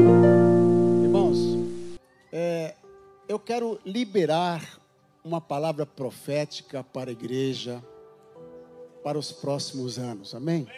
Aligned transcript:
Irmãos, 0.00 1.38
é, 2.30 2.76
eu 3.28 3.36
quero 3.36 3.80
liberar 3.84 4.80
uma 5.24 5.40
palavra 5.40 5.84
profética 5.84 6.84
para 6.84 7.10
a 7.10 7.12
igreja 7.12 7.84
para 9.02 9.18
os 9.18 9.32
próximos 9.32 9.98
anos, 9.98 10.36
amém? 10.36 10.68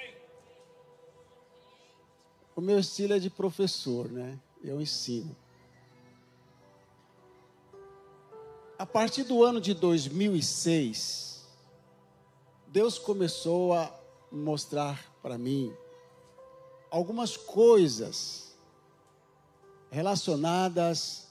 O 2.56 2.62
meu 2.62 2.78
estilo 2.78 3.12
é 3.12 3.18
de 3.18 3.28
professor, 3.28 4.10
né? 4.10 4.38
Eu 4.64 4.80
ensino. 4.80 5.36
A 8.78 8.86
partir 8.86 9.24
do 9.24 9.44
ano 9.44 9.60
de 9.60 9.74
2006, 9.74 11.46
Deus 12.68 12.98
começou 12.98 13.74
a 13.74 13.94
mostrar 14.32 15.12
para 15.20 15.36
mim 15.36 15.70
algumas 16.90 17.36
coisas 17.36 18.49
relacionadas 19.90 21.28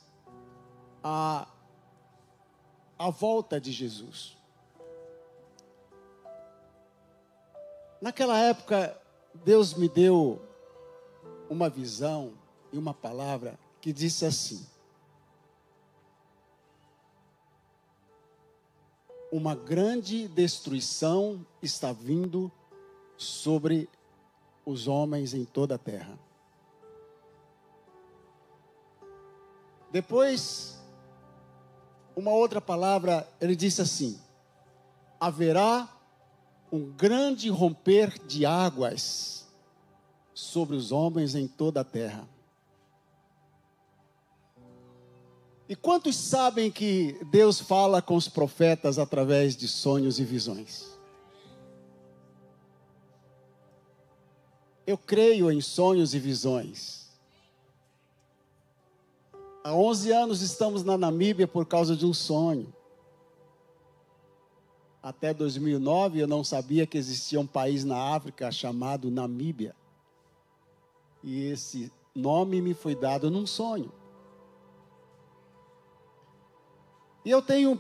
à, 1.03 1.47
à 2.97 3.09
volta 3.09 3.59
de 3.59 3.71
Jesus. 3.71 4.37
Naquela 8.01 8.37
época, 8.37 8.99
Deus 9.33 9.73
me 9.73 9.87
deu 9.87 10.41
uma 11.49 11.69
visão 11.69 12.33
e 12.71 12.77
uma 12.77 12.93
palavra 12.93 13.57
que 13.81 13.91
disse 13.91 14.25
assim: 14.25 14.65
Uma 19.31 19.55
grande 19.55 20.27
destruição 20.27 21.45
está 21.61 21.91
vindo 21.91 22.51
sobre 23.17 23.89
os 24.65 24.87
homens 24.87 25.33
em 25.33 25.45
toda 25.45 25.75
a 25.75 25.77
terra. 25.77 26.17
Depois, 29.91 30.77
uma 32.15 32.31
outra 32.31 32.61
palavra, 32.61 33.27
ele 33.41 33.55
disse 33.55 33.81
assim: 33.81 34.19
haverá 35.19 35.87
um 36.71 36.91
grande 36.91 37.49
romper 37.49 38.17
de 38.25 38.45
águas 38.45 39.47
sobre 40.33 40.75
os 40.75 40.91
homens 40.91 41.35
em 41.35 41.47
toda 41.47 41.81
a 41.81 41.83
terra. 41.83 42.27
E 45.67 45.75
quantos 45.75 46.15
sabem 46.15 46.71
que 46.71 47.15
Deus 47.29 47.59
fala 47.59 48.01
com 48.01 48.15
os 48.15 48.27
profetas 48.27 48.97
através 48.97 49.55
de 49.55 49.67
sonhos 49.67 50.19
e 50.19 50.23
visões? 50.23 50.97
Eu 54.87 54.97
creio 54.97 55.51
em 55.51 55.61
sonhos 55.61 56.15
e 56.15 56.19
visões. 56.19 56.98
Há 59.69 59.73
11 59.75 60.11
anos 60.11 60.41
estamos 60.41 60.83
na 60.83 60.97
Namíbia 60.97 61.47
por 61.47 61.63
causa 61.63 61.95
de 61.95 62.03
um 62.03 62.11
sonho. 62.11 62.73
Até 65.01 65.31
2009 65.31 66.17
eu 66.19 66.27
não 66.27 66.43
sabia 66.43 66.87
que 66.87 66.97
existia 66.97 67.39
um 67.39 67.45
país 67.45 67.85
na 67.85 68.15
África 68.15 68.51
chamado 68.51 69.11
Namíbia. 69.11 69.75
E 71.23 71.45
esse 71.45 71.93
nome 72.15 72.63
me 72.63 72.73
foi 72.73 72.95
dado 72.95 73.29
num 73.29 73.45
sonho. 73.45 73.91
E 77.23 77.29
eu 77.29 77.39
tenho 77.39 77.79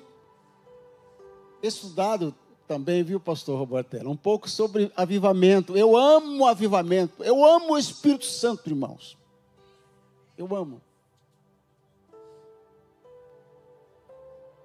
estudado 1.63 2.35
também, 2.67 3.01
viu, 3.01 3.19
pastor 3.19 3.57
Robertella, 3.57 4.11
um 4.11 4.15
pouco 4.15 4.47
sobre 4.47 4.91
avivamento. 4.95 5.75
Eu 5.75 5.97
amo 5.97 6.45
avivamento. 6.45 7.23
Eu 7.23 7.43
amo 7.43 7.73
o 7.73 7.77
Espírito 7.79 8.27
Santo, 8.27 8.69
irmãos. 8.69 9.17
Eu 10.37 10.55
amo. 10.55 10.79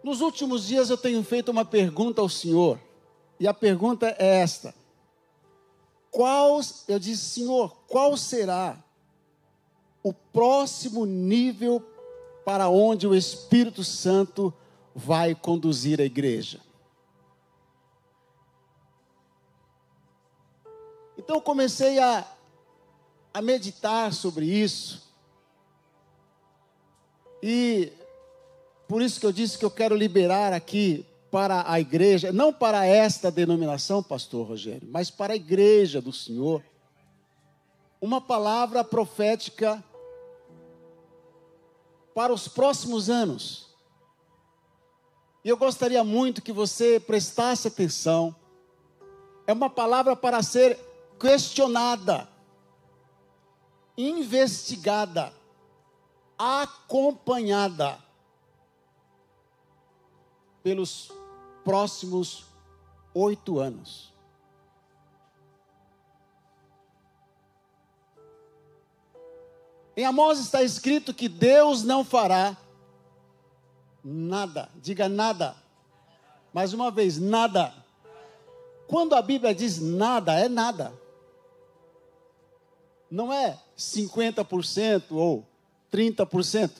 Nos 0.04 0.20
últimos 0.20 0.66
dias 0.66 0.90
eu 0.90 0.98
tenho 0.98 1.24
feito 1.24 1.50
uma 1.50 1.64
pergunta 1.64 2.20
ao 2.20 2.28
Senhor. 2.28 2.78
E 3.40 3.48
a 3.48 3.54
pergunta 3.54 4.14
é 4.18 4.42
esta: 4.42 4.74
Qual, 6.10 6.60
eu 6.86 6.98
disse, 6.98 7.40
Senhor, 7.40 7.74
qual 7.88 8.14
será 8.14 8.76
o 10.02 10.12
próximo 10.12 11.06
nível 11.06 11.82
para 12.44 12.68
onde 12.68 13.06
o 13.06 13.14
Espírito 13.14 13.82
Santo 13.82 14.52
vai 14.94 15.34
conduzir 15.34 15.98
a 15.98 16.04
igreja? 16.04 16.60
Então 21.16 21.36
eu 21.36 21.42
comecei 21.42 21.98
a, 21.98 22.30
a 23.32 23.40
meditar 23.40 24.12
sobre 24.12 24.44
isso. 24.44 25.10
E 27.42 27.90
por 28.94 29.02
isso 29.02 29.18
que 29.18 29.26
eu 29.26 29.32
disse 29.32 29.58
que 29.58 29.64
eu 29.64 29.72
quero 29.72 29.96
liberar 29.96 30.52
aqui 30.52 31.04
para 31.28 31.68
a 31.68 31.80
igreja, 31.80 32.32
não 32.32 32.52
para 32.52 32.86
esta 32.86 33.28
denominação, 33.28 34.00
pastor 34.00 34.46
Rogério, 34.46 34.86
mas 34.88 35.10
para 35.10 35.32
a 35.32 35.36
igreja 35.36 36.00
do 36.00 36.12
Senhor, 36.12 36.62
uma 38.00 38.20
palavra 38.20 38.84
profética 38.84 39.82
para 42.14 42.32
os 42.32 42.46
próximos 42.46 43.10
anos. 43.10 43.66
E 45.44 45.48
eu 45.48 45.56
gostaria 45.56 46.04
muito 46.04 46.40
que 46.40 46.52
você 46.52 47.00
prestasse 47.00 47.66
atenção. 47.66 48.32
É 49.44 49.52
uma 49.52 49.68
palavra 49.68 50.14
para 50.14 50.40
ser 50.40 50.78
questionada, 51.18 52.28
investigada, 53.98 55.34
acompanhada 56.38 58.03
pelos 60.64 61.12
próximos 61.62 62.46
oito 63.12 63.60
anos. 63.60 64.12
Em 69.94 70.06
Amós 70.06 70.40
está 70.40 70.62
escrito 70.62 71.12
que 71.12 71.28
Deus 71.28 71.84
não 71.84 72.02
fará 72.02 72.56
nada, 74.02 74.70
diga 74.76 75.08
nada. 75.08 75.54
Mais 76.52 76.72
uma 76.72 76.90
vez, 76.90 77.18
nada. 77.18 77.72
Quando 78.88 79.14
a 79.14 79.20
Bíblia 79.20 79.54
diz 79.54 79.78
nada, 79.78 80.32
é 80.32 80.48
nada. 80.48 80.92
Não 83.10 83.32
é 83.32 83.60
50% 83.76 85.12
ou 85.12 85.46
30%. 85.92 86.78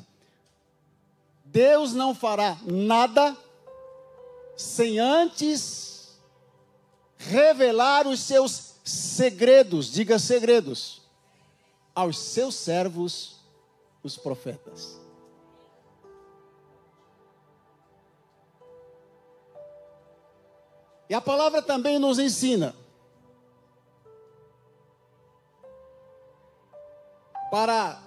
Deus 1.45 1.93
não 1.93 2.15
fará 2.15 2.57
nada 2.65 3.37
sem 4.57 4.99
antes 4.99 6.19
revelar 7.17 8.07
os 8.07 8.21
seus 8.21 8.75
segredos, 8.85 9.91
diga 9.91 10.19
segredos, 10.19 11.03
aos 11.95 12.19
seus 12.19 12.55
servos, 12.55 13.41
os 14.03 14.17
profetas. 14.17 15.01
E 21.09 21.15
a 21.15 21.21
palavra 21.21 21.63
também 21.63 21.99
nos 21.99 22.19
ensina 22.19 22.75
para 27.51 28.03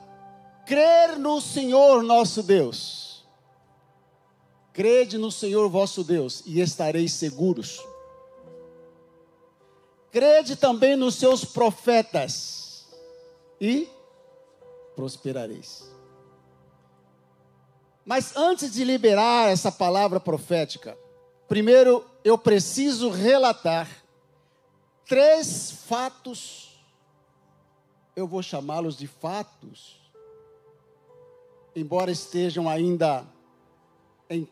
crer 0.66 1.18
no 1.18 1.40
Senhor 1.40 2.03
nosso 2.03 2.44
Deus 2.44 3.16
Crede 4.78 5.18
no 5.18 5.32
Senhor 5.32 5.68
vosso 5.70 6.04
Deus 6.04 6.44
e 6.46 6.62
estareis 6.62 7.14
seguros. 7.14 7.84
Crede 10.12 10.56
também 10.56 10.96
nos 10.96 11.16
seus 11.16 11.44
profetas 11.44 12.86
e 13.60 13.90
prosperareis. 14.96 15.91
Mas 18.06 18.38
antes 18.38 18.72
de 18.72 18.84
liberar 18.84 19.50
essa 19.50 19.72
palavra 19.72 20.20
profética, 20.20 20.96
primeiro 21.47 22.06
eu 22.23 22.38
preciso 22.38 23.09
relatar 23.09 23.90
três 25.08 25.72
fatos, 25.88 26.80
eu 28.16 28.28
vou 28.28 28.44
chamá-los 28.44 28.96
de 28.96 29.08
fatos, 29.08 30.00
embora 31.76 32.12
estejam 32.12 32.70
ainda 32.70 33.26
em 34.30 34.47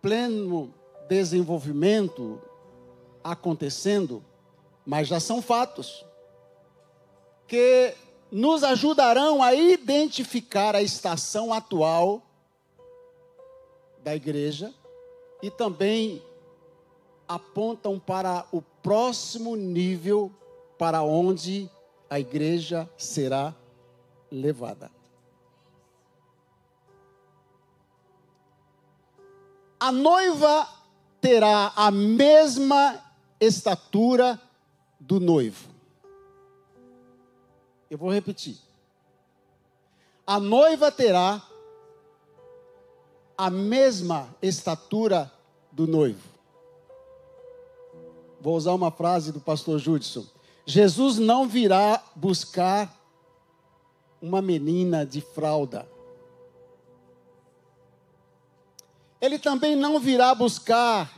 pleno 0.00 0.72
desenvolvimento 1.08 2.40
acontecendo, 3.22 4.24
mas 4.86 5.08
já 5.08 5.20
são 5.20 5.42
fatos 5.42 6.04
que 7.46 7.94
nos 8.30 8.62
ajudarão 8.62 9.42
a 9.42 9.54
identificar 9.54 10.76
a 10.76 10.82
estação 10.82 11.52
atual 11.52 12.22
da 14.02 14.14
igreja 14.14 14.72
e 15.42 15.50
também 15.50 16.22
apontam 17.26 17.98
para 17.98 18.46
o 18.52 18.62
próximo 18.62 19.56
nível 19.56 20.32
para 20.78 21.02
onde 21.02 21.68
a 22.08 22.18
igreja 22.18 22.88
será 22.96 23.54
levada. 24.30 24.99
A 29.80 29.90
noiva 29.90 30.68
terá 31.22 31.72
a 31.74 31.90
mesma 31.90 33.02
estatura 33.40 34.38
do 35.00 35.18
noivo. 35.18 35.70
Eu 37.90 37.96
vou 37.96 38.12
repetir. 38.12 38.58
A 40.26 40.38
noiva 40.38 40.92
terá 40.92 41.42
a 43.36 43.48
mesma 43.48 44.28
estatura 44.42 45.32
do 45.72 45.86
noivo. 45.86 46.28
Vou 48.38 48.54
usar 48.54 48.74
uma 48.74 48.90
frase 48.90 49.32
do 49.32 49.40
pastor 49.40 49.78
Judson. 49.78 50.26
Jesus 50.66 51.18
não 51.18 51.48
virá 51.48 52.02
buscar 52.14 52.94
uma 54.20 54.42
menina 54.42 55.06
de 55.06 55.22
fralda. 55.22 55.88
Ele 59.20 59.38
também 59.38 59.76
não 59.76 60.00
virá 60.00 60.34
buscar 60.34 61.10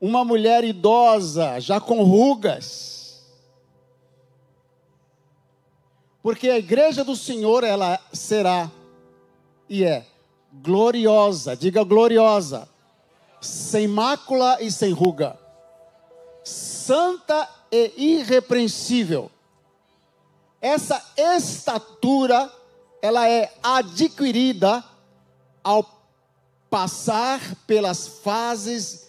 uma 0.00 0.24
mulher 0.24 0.64
idosa, 0.64 1.60
já 1.60 1.80
com 1.80 2.02
rugas. 2.02 3.22
Porque 6.22 6.48
a 6.48 6.58
igreja 6.58 7.04
do 7.04 7.14
Senhor, 7.14 7.62
ela 7.64 8.00
será 8.12 8.70
e 9.68 9.84
é 9.84 10.06
gloriosa, 10.52 11.56
diga 11.56 11.84
gloriosa, 11.84 12.68
sem 13.40 13.86
mácula 13.86 14.62
e 14.62 14.70
sem 14.70 14.92
ruga, 14.92 15.38
santa 16.42 17.48
e 17.70 17.92
irrepreensível. 17.96 19.30
Essa 20.60 21.04
estatura, 21.16 22.50
ela 23.02 23.28
é 23.28 23.52
adquirida 23.62 24.82
ao 25.62 25.82
passar 26.74 27.54
pelas 27.68 28.08
fases 28.08 29.08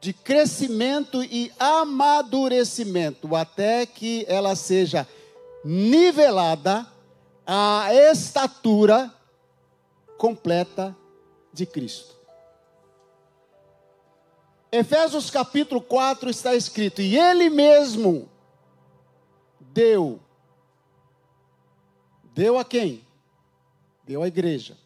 de 0.00 0.14
crescimento 0.14 1.22
e 1.22 1.52
amadurecimento, 1.58 3.36
até 3.36 3.84
que 3.84 4.24
ela 4.26 4.56
seja 4.56 5.06
nivelada 5.62 6.90
à 7.46 7.92
estatura 7.92 9.12
completa 10.16 10.96
de 11.52 11.66
Cristo. 11.66 12.16
Efésios 14.72 15.28
capítulo 15.28 15.82
4 15.82 16.30
está 16.30 16.54
escrito: 16.54 17.02
E 17.02 17.18
Ele 17.18 17.50
mesmo 17.50 18.26
deu. 19.60 20.18
Deu 22.32 22.58
a 22.58 22.64
quem? 22.64 23.04
Deu 24.06 24.22
à 24.22 24.28
igreja. 24.28 24.85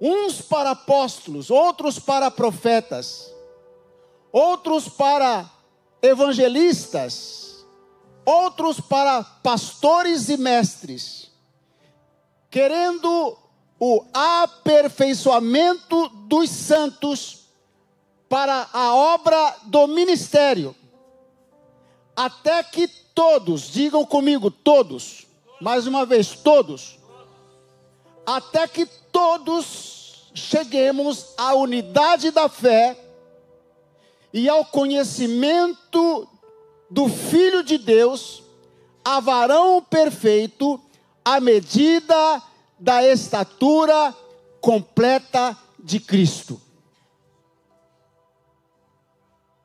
Uns 0.00 0.42
para 0.42 0.72
apóstolos, 0.72 1.50
outros 1.50 1.98
para 1.98 2.30
profetas, 2.30 3.32
outros 4.30 4.88
para 4.88 5.50
evangelistas, 6.02 7.64
outros 8.24 8.80
para 8.80 9.24
pastores 9.24 10.28
e 10.28 10.36
mestres, 10.36 11.30
querendo 12.50 13.38
o 13.78 14.04
aperfeiçoamento 14.12 16.08
dos 16.08 16.50
santos 16.50 17.46
para 18.28 18.68
a 18.72 18.94
obra 18.94 19.56
do 19.64 19.86
ministério, 19.86 20.74
até 22.14 22.62
que 22.62 22.88
todos, 22.88 23.70
digam 23.70 24.04
comigo, 24.04 24.50
todos, 24.50 25.26
mais 25.60 25.86
uma 25.86 26.04
vez, 26.04 26.32
todos, 26.32 26.95
até 28.26 28.66
que 28.66 28.84
todos 28.84 30.30
cheguemos 30.34 31.34
à 31.38 31.54
unidade 31.54 32.32
da 32.32 32.48
fé 32.48 32.98
e 34.32 34.48
ao 34.48 34.64
conhecimento 34.64 36.28
do 36.90 37.08
Filho 37.08 37.62
de 37.62 37.78
Deus, 37.78 38.42
a 39.04 39.20
varão 39.20 39.80
perfeito, 39.80 40.80
à 41.24 41.40
medida 41.40 42.42
da 42.78 43.04
estatura 43.04 44.14
completa 44.60 45.56
de 45.78 46.00
Cristo. 46.00 46.60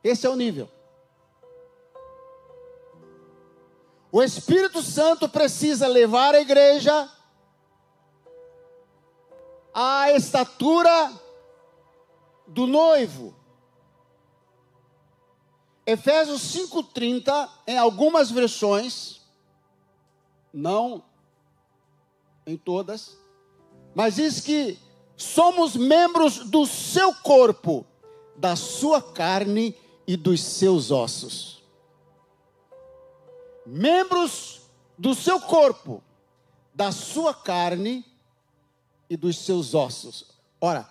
Esse 0.04 0.25
é 0.25 0.30
o 0.30 0.36
nível. 0.36 0.69
O 4.12 4.22
Espírito 4.22 4.81
Santo 4.81 5.28
precisa 5.30 5.88
levar 5.88 6.36
a 6.36 6.42
igreja 6.42 7.10
à 9.73 10.12
estatura 10.12 11.12
do 12.47 12.68
noivo. 12.68 13.33
Efésios 15.85 16.41
5:30, 16.41 17.50
em 17.65 17.77
algumas 17.77 18.29
versões, 18.29 19.21
não 20.53 21.03
em 22.45 22.57
todas, 22.57 23.18
mas 23.95 24.15
diz 24.15 24.41
que 24.41 24.77
somos 25.15 25.75
membros 25.75 26.50
do 26.50 26.65
seu 26.65 27.13
corpo, 27.15 27.85
da 28.35 28.56
sua 28.56 29.01
carne 29.01 29.75
e 30.07 30.18
dos 30.18 30.41
seus 30.41 30.91
ossos. 30.91 31.63
Membros 33.65 34.62
do 34.97 35.15
seu 35.15 35.39
corpo, 35.39 36.03
da 36.73 36.91
sua 36.91 37.33
carne 37.33 38.06
e 39.12 39.18
dos 39.18 39.40
seus 39.40 39.75
ossos. 39.75 40.25
Ora, 40.62 40.90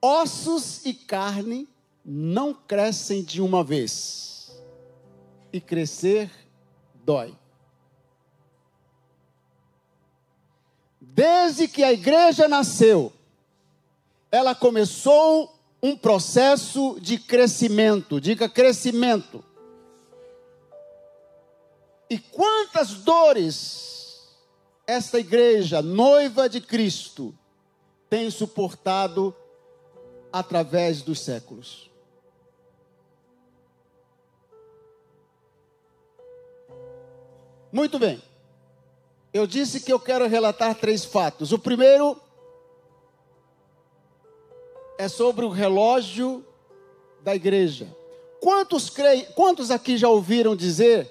ossos 0.00 0.82
e 0.86 0.94
carne 0.94 1.68
não 2.02 2.54
crescem 2.54 3.22
de 3.22 3.42
uma 3.42 3.62
vez. 3.62 4.58
E 5.52 5.60
crescer 5.60 6.30
dói. 7.04 7.36
Desde 10.98 11.68
que 11.68 11.84
a 11.84 11.92
igreja 11.92 12.48
nasceu, 12.48 13.12
ela 14.32 14.54
começou 14.54 15.54
um 15.82 15.94
processo 15.94 16.98
de 16.98 17.18
crescimento, 17.18 18.18
diga 18.18 18.48
crescimento. 18.48 19.44
E 22.08 22.18
quantas 22.18 22.94
dores 22.94 23.90
esta 24.86 25.20
igreja, 25.20 25.82
noiva 25.82 26.48
de 26.48 26.62
Cristo, 26.62 27.34
tem 28.10 28.28
suportado 28.28 29.34
através 30.32 31.00
dos 31.00 31.20
séculos. 31.20 31.88
Muito 37.72 38.00
bem. 38.00 38.20
Eu 39.32 39.46
disse 39.46 39.80
que 39.80 39.92
eu 39.92 40.00
quero 40.00 40.26
relatar 40.26 40.74
três 40.74 41.04
fatos. 41.04 41.52
O 41.52 41.58
primeiro 41.58 42.20
é 44.98 45.06
sobre 45.06 45.44
o 45.44 45.48
relógio 45.48 46.44
da 47.22 47.34
igreja. 47.34 47.86
Quantos, 48.40 48.90
creem, 48.90 49.24
quantos 49.36 49.70
aqui 49.70 49.96
já 49.96 50.08
ouviram 50.08 50.56
dizer 50.56 51.08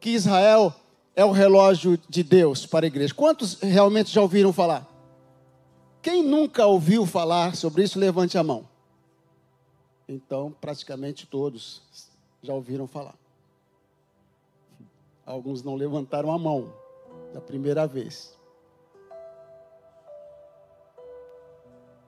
que 0.00 0.10
Israel 0.10 0.74
é 1.14 1.24
o 1.24 1.30
relógio 1.30 1.96
de 2.08 2.24
Deus 2.24 2.66
para 2.66 2.86
a 2.86 2.88
igreja? 2.88 3.14
Quantos 3.14 3.60
realmente 3.60 4.10
já 4.10 4.20
ouviram 4.20 4.52
falar? 4.52 4.93
Quem 6.04 6.22
nunca 6.22 6.66
ouviu 6.66 7.06
falar 7.06 7.56
sobre 7.56 7.82
isso, 7.82 7.98
levante 7.98 8.36
a 8.36 8.42
mão. 8.42 8.68
Então, 10.06 10.54
praticamente 10.60 11.26
todos 11.26 11.80
já 12.42 12.52
ouviram 12.52 12.86
falar. 12.86 13.14
Alguns 15.24 15.62
não 15.62 15.74
levantaram 15.74 16.30
a 16.30 16.38
mão 16.38 16.70
da 17.32 17.40
primeira 17.40 17.86
vez. 17.86 18.38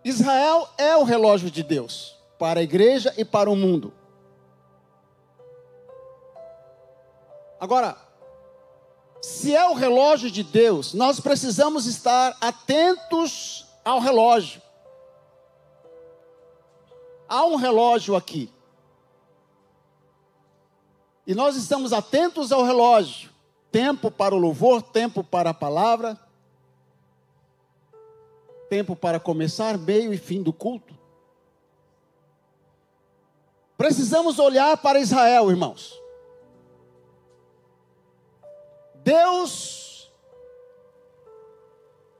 Israel 0.04 0.68
é 0.76 0.94
o 0.94 1.02
relógio 1.02 1.50
de 1.50 1.62
Deus 1.62 2.18
para 2.38 2.60
a 2.60 2.62
igreja 2.62 3.14
e 3.16 3.24
para 3.24 3.50
o 3.50 3.56
mundo. 3.56 3.94
Agora, 7.58 7.96
se 9.22 9.56
é 9.56 9.66
o 9.66 9.72
relógio 9.72 10.30
de 10.30 10.42
Deus, 10.42 10.92
nós 10.92 11.18
precisamos 11.18 11.86
estar 11.86 12.36
atentos 12.42 13.65
ao 13.86 14.00
relógio. 14.00 14.60
Há 17.28 17.46
um 17.46 17.54
relógio 17.54 18.16
aqui. 18.16 18.52
E 21.24 21.36
nós 21.36 21.54
estamos 21.54 21.92
atentos 21.92 22.50
ao 22.50 22.64
relógio. 22.64 23.30
Tempo 23.70 24.10
para 24.10 24.34
o 24.34 24.38
louvor, 24.38 24.82
tempo 24.82 25.22
para 25.22 25.50
a 25.50 25.54
palavra, 25.54 26.18
tempo 28.68 28.96
para 28.96 29.20
começar, 29.20 29.78
meio 29.78 30.12
e 30.12 30.18
fim 30.18 30.42
do 30.42 30.52
culto. 30.52 30.94
Precisamos 33.76 34.40
olhar 34.40 34.76
para 34.78 34.98
Israel, 34.98 35.48
irmãos. 35.50 36.00
Deus 39.04 39.85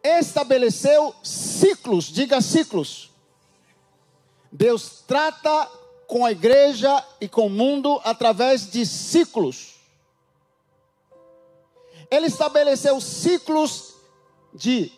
estabeleceu 0.06 1.14
ciclos, 1.22 2.04
diga 2.04 2.40
ciclos. 2.40 3.10
Deus 4.52 5.02
trata 5.06 5.66
com 6.06 6.25
a 6.25 6.30
igreja 6.30 7.04
e 7.20 7.28
com 7.28 7.46
o 7.46 7.50
mundo 7.50 8.00
através 8.04 8.70
de 8.70 8.86
ciclos. 8.86 9.75
Ele 12.10 12.26
estabeleceu 12.26 13.00
ciclos 13.00 13.94
de 14.54 14.92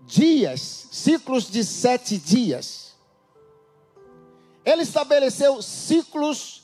dias, 0.00 0.88
ciclos 0.90 1.50
de 1.50 1.64
sete 1.64 2.16
dias. 2.16 2.94
Ele 4.64 4.82
estabeleceu 4.82 5.60
ciclos 5.60 6.62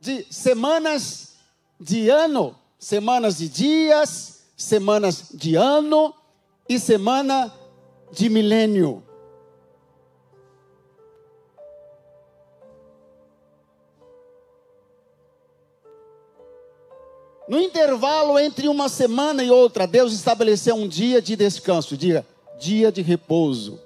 de 0.00 0.26
semanas 0.32 1.34
de 1.78 2.08
ano, 2.08 2.58
semanas 2.78 3.36
de 3.36 3.48
dias, 3.48 4.44
semanas 4.56 5.28
de 5.34 5.54
ano 5.54 6.14
e 6.68 6.78
semana 6.78 7.52
de 8.10 8.28
milênio. 8.28 9.02
No 17.48 17.60
intervalo 17.60 18.38
entre 18.38 18.68
uma 18.68 18.88
semana 18.88 19.44
e 19.44 19.50
outra, 19.50 19.86
Deus 19.86 20.12
estabeleceu 20.12 20.74
um 20.74 20.88
dia 20.88 21.22
de 21.22 21.36
descanso. 21.36 21.96
Diga, 21.96 22.26
dia 22.58 22.90
de 22.90 23.02
repouso. 23.02 23.80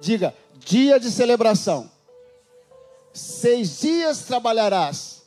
Diga, 0.00 0.34
dia 0.58 0.98
de 0.98 1.10
celebração. 1.10 1.88
Seis 3.12 3.80
dias 3.80 4.22
trabalharás, 4.22 5.22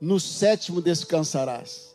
no 0.00 0.18
sétimo 0.18 0.80
descansarás. 0.80 1.94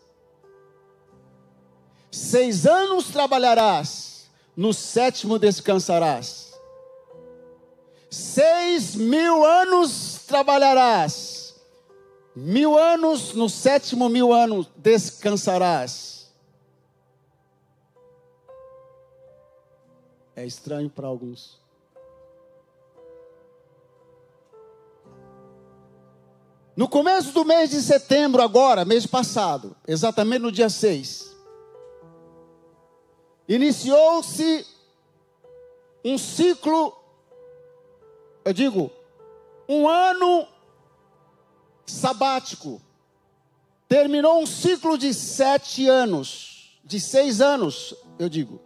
Seis 2.12 2.66
anos 2.68 3.06
trabalharás, 3.06 4.09
no 4.56 4.74
sétimo 4.74 5.40
descansarás. 5.40 6.54
Seis 8.10 8.96
mil 8.96 9.46
anos 9.46 10.22
trabalharás, 10.28 11.40
Mil 12.42 12.78
anos, 12.78 13.34
no 13.34 13.50
sétimo 13.50 14.08
mil 14.08 14.32
ano, 14.32 14.66
descansarás. 14.78 16.32
É 20.36 20.46
estranho 20.46 20.90
para 20.90 21.06
alguns. 21.06 21.60
No 26.78 26.88
começo 26.88 27.34
do 27.34 27.44
mês 27.44 27.72
de 27.72 27.82
setembro, 27.82 28.42
agora, 28.42 28.86
mês 28.86 29.06
passado, 29.06 29.76
exatamente 29.86 30.42
no 30.42 30.50
dia 30.50 30.70
6, 30.70 31.36
iniciou-se 33.50 34.66
um 36.06 36.18
ciclo, 36.20 36.96
eu 38.46 38.54
digo, 38.54 38.92
um 39.68 39.90
ano 39.90 40.48
sabático. 41.86 42.80
Terminou 43.88 44.40
um 44.40 44.46
ciclo 44.46 45.00
de 45.00 45.12
sete 45.16 45.88
anos, 45.88 46.80
de 46.86 47.00
seis 47.00 47.42
anos, 47.42 47.96
eu 48.20 48.30
digo. 48.30 48.62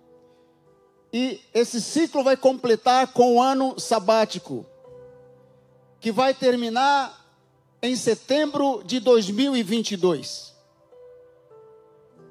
E 1.13 1.39
esse 1.53 1.79
ciclo 1.79 2.23
vai 2.23 2.35
completar 2.35 3.13
com 3.13 3.35
o 3.35 3.41
ano 3.41 3.79
sabático, 3.79 4.65
que 6.01 6.11
vai 6.11 6.33
terminar 6.33 7.23
em 7.81 7.95
setembro 7.95 8.83
de 8.83 8.99
2022. 8.99 10.53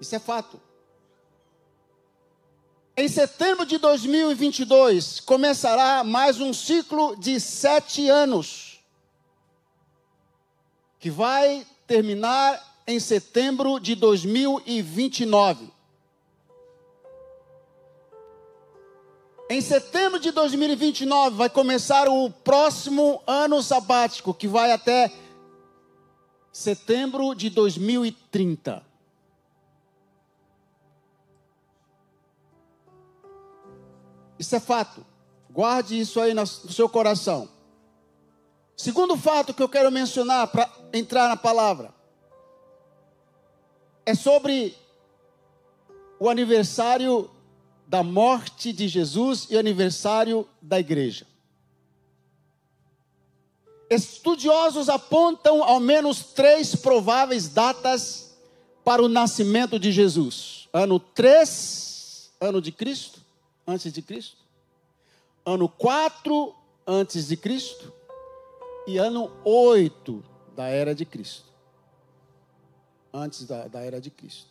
Isso 0.01 0.15
é 0.15 0.19
fato. 0.19 0.61
Em 2.95 3.09
setembro 3.09 3.65
de 3.65 3.79
2022 3.79 5.21
começará 5.21 6.05
mais 6.05 6.39
um 6.41 6.53
ciclo 6.53 7.17
de 7.17 7.41
sete 7.41 8.07
anos 8.11 8.83
que 10.99 11.11
vai 11.11 11.67
terminar 11.87 12.83
em 12.87 13.01
setembro 13.01 13.81
de 13.81 13.95
2029. 13.95 15.73
Em 19.49 19.61
setembro 19.63 20.21
de 20.21 20.31
2029 20.31 21.35
vai 21.35 21.49
começar 21.49 22.11
o 22.11 22.29
próximo 22.31 23.23
ano 23.27 23.63
sabático, 23.63 24.35
que 24.35 24.47
vai 24.47 24.71
até 24.71 25.11
setembro 26.53 27.35
de 27.35 27.49
2030. 27.49 28.92
Isso 34.43 34.57
é 34.57 34.61
fato. 34.61 35.07
Guarde 35.49 36.01
isso 36.01 36.21
aí 36.21 36.35
no 36.35 36.45
seu 36.45 36.89
coração. 36.89 37.49
Segundo 38.77 39.17
fato 39.17 39.55
que 39.55 39.63
eu 39.63 39.69
quero 39.69 39.89
mencionar 39.93 40.49
para 40.49 40.69
entrar 40.93 41.29
na 41.29 41.37
palavra 41.37 41.95
é 44.05 44.17
sobre 44.17 44.75
o 46.19 46.29
aniversário 46.29 47.31
da 47.87 48.03
morte 48.03 48.73
de 48.73 48.89
Jesus 48.89 49.47
e 49.49 49.55
o 49.55 49.61
aniversário 49.61 50.45
da 50.61 50.81
igreja. 50.81 51.25
Estudiosos 53.89 54.89
apontam 54.89 55.63
ao 55.63 55.79
menos 55.79 56.33
três 56.35 56.75
prováveis 56.75 57.49
datas 57.49 58.37
para 58.83 59.01
o 59.01 59.09
nascimento 59.09 59.79
de 59.79 59.93
Jesus: 59.93 60.69
ano 60.73 60.99
3, 60.99 62.33
ano 62.41 62.61
de 62.61 62.73
Cristo, 62.73 63.22
antes 63.67 63.93
de 63.93 64.03
Cristo, 64.03 64.37
ano 65.45 65.69
4, 65.69 66.55
antes 66.87 67.29
de 67.29 67.37
Cristo, 67.37 67.93
e 68.87 68.99
ano 68.99 69.31
8 69.45 70.25
da 70.57 70.67
era 70.67 70.95
de 70.95 71.05
Cristo. 71.05 71.51
Antes 73.13 73.47
da, 73.47 73.69
da 73.69 73.81
era 73.81 74.01
de 74.01 74.11
Cristo. 74.11 74.51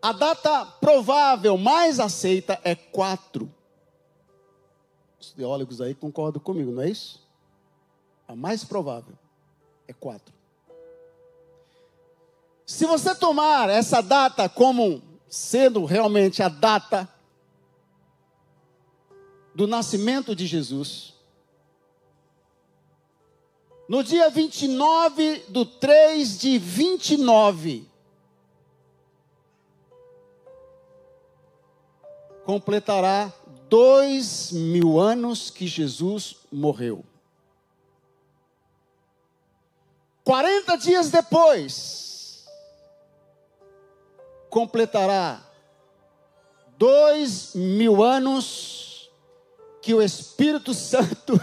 A 0.00 0.12
data 0.12 0.64
provável 0.64 1.56
mais 1.56 1.98
aceita 1.98 2.58
é 2.62 2.74
4. 2.74 3.52
Os 5.20 5.32
teólogos 5.32 5.80
aí 5.80 5.94
concordam 5.94 6.40
comigo, 6.40 6.70
não 6.70 6.82
é 6.82 6.90
isso? 6.90 7.26
A 8.26 8.36
mais 8.36 8.64
provável 8.64 9.14
é 9.86 9.92
4. 9.92 10.34
Se 12.66 12.84
você 12.86 13.14
tomar 13.14 13.70
essa 13.70 14.00
data 14.02 14.48
como 14.48 15.02
sendo 15.28 15.84
realmente 15.84 16.42
a 16.42 16.48
data 16.48 17.08
do 19.58 19.66
nascimento 19.66 20.36
de 20.36 20.46
Jesus, 20.46 21.14
no 23.88 24.04
dia 24.04 24.30
29 24.30 25.46
do 25.48 25.66
3 25.66 26.38
de 26.38 26.58
29, 26.58 27.84
completará 32.44 33.32
dois 33.68 34.52
mil 34.52 35.00
anos 35.00 35.50
que 35.50 35.66
Jesus 35.66 36.36
morreu. 36.52 37.04
40 40.22 40.76
dias 40.76 41.10
depois, 41.10 42.46
completará 44.48 45.44
dois 46.78 47.56
mil 47.56 48.04
anos 48.04 48.87
que 49.88 49.94
o 49.94 50.02
Espírito 50.02 50.74
Santo 50.74 51.32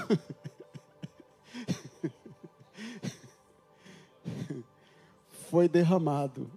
foi 5.50 5.68
derramado. 5.68 6.48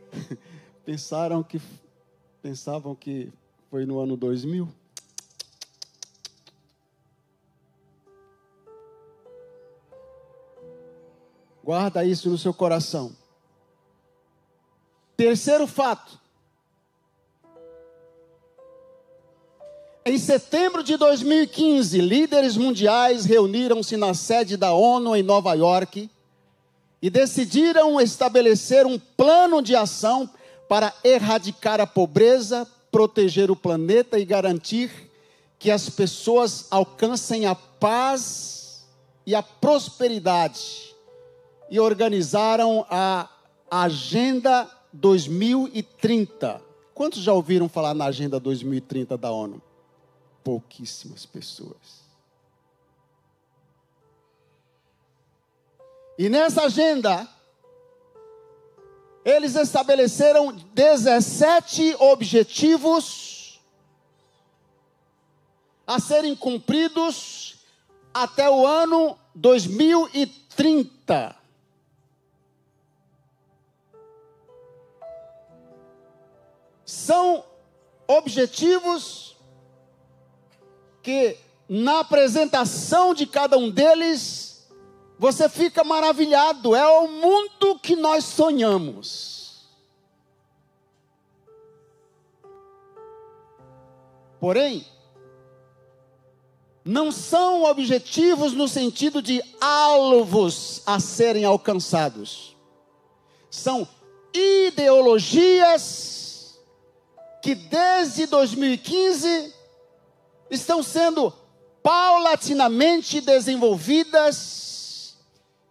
Pensaram 0.82 1.42
que 1.42 1.60
pensavam 2.40 2.94
que 2.94 3.30
foi 3.68 3.84
no 3.84 4.00
ano 4.00 4.16
2000. 4.16 4.66
Guarda 11.62 12.02
isso 12.02 12.30
no 12.30 12.38
seu 12.38 12.54
coração. 12.54 13.14
Terceiro 15.18 15.66
fato. 15.66 16.23
Em 20.06 20.18
setembro 20.18 20.82
de 20.82 20.98
2015, 20.98 21.98
líderes 21.98 22.58
mundiais 22.58 23.24
reuniram-se 23.24 23.96
na 23.96 24.12
sede 24.12 24.54
da 24.54 24.74
ONU 24.74 25.16
em 25.16 25.22
Nova 25.22 25.54
York 25.54 26.10
e 27.00 27.08
decidiram 27.08 27.98
estabelecer 27.98 28.84
um 28.84 28.98
plano 28.98 29.62
de 29.62 29.74
ação 29.74 30.28
para 30.68 30.92
erradicar 31.02 31.80
a 31.80 31.86
pobreza, 31.86 32.68
proteger 32.92 33.50
o 33.50 33.56
planeta 33.56 34.18
e 34.18 34.26
garantir 34.26 34.90
que 35.58 35.70
as 35.70 35.88
pessoas 35.88 36.66
alcancem 36.70 37.46
a 37.46 37.54
paz 37.54 38.84
e 39.26 39.34
a 39.34 39.42
prosperidade. 39.42 40.94
E 41.70 41.80
organizaram 41.80 42.84
a 42.90 43.26
Agenda 43.70 44.68
2030. 44.92 46.60
Quantos 46.94 47.22
já 47.22 47.32
ouviram 47.32 47.70
falar 47.70 47.94
na 47.94 48.04
Agenda 48.04 48.38
2030 48.38 49.16
da 49.16 49.30
ONU? 49.30 49.62
Pouquíssimas 50.44 51.24
pessoas. 51.24 52.04
E 56.16 56.28
nessa 56.28 56.66
agenda, 56.66 57.28
eles 59.24 59.56
estabeleceram 59.56 60.52
17 60.52 61.96
objetivos 61.98 63.60
a 65.86 65.98
serem 65.98 66.36
cumpridos 66.36 67.56
até 68.12 68.48
o 68.48 68.66
ano 68.66 69.18
2030. 69.34 71.36
São 76.84 77.44
objetivos 78.06 79.33
que, 81.04 81.36
na 81.68 82.00
apresentação 82.00 83.14
de 83.14 83.26
cada 83.26 83.56
um 83.58 83.70
deles, 83.70 84.66
você 85.18 85.48
fica 85.48 85.84
maravilhado, 85.84 86.74
é 86.74 86.84
o 86.84 87.06
mundo 87.06 87.78
que 87.78 87.94
nós 87.94 88.24
sonhamos. 88.24 89.68
Porém, 94.40 94.84
não 96.84 97.12
são 97.12 97.64
objetivos 97.64 98.52
no 98.52 98.66
sentido 98.66 99.22
de 99.22 99.42
alvos 99.60 100.82
a 100.84 100.98
serem 101.00 101.44
alcançados. 101.44 102.56
São 103.50 103.86
ideologias 104.34 106.14
que 107.40 107.54
desde 107.54 108.26
2015 108.26 109.53
estão 110.50 110.82
sendo 110.82 111.32
paulatinamente 111.82 113.20
desenvolvidas 113.20 115.16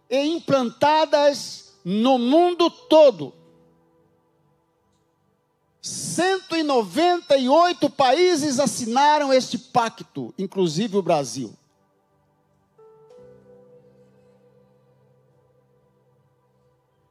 e 0.08 0.20
implantadas 0.20 1.72
no 1.84 2.16
mundo 2.18 2.70
todo. 2.70 3.34
198 5.82 7.90
países 7.90 8.60
assinaram 8.60 9.32
este 9.32 9.58
pacto, 9.58 10.32
inclusive 10.38 10.96
o 10.96 11.02
Brasil. 11.02 11.52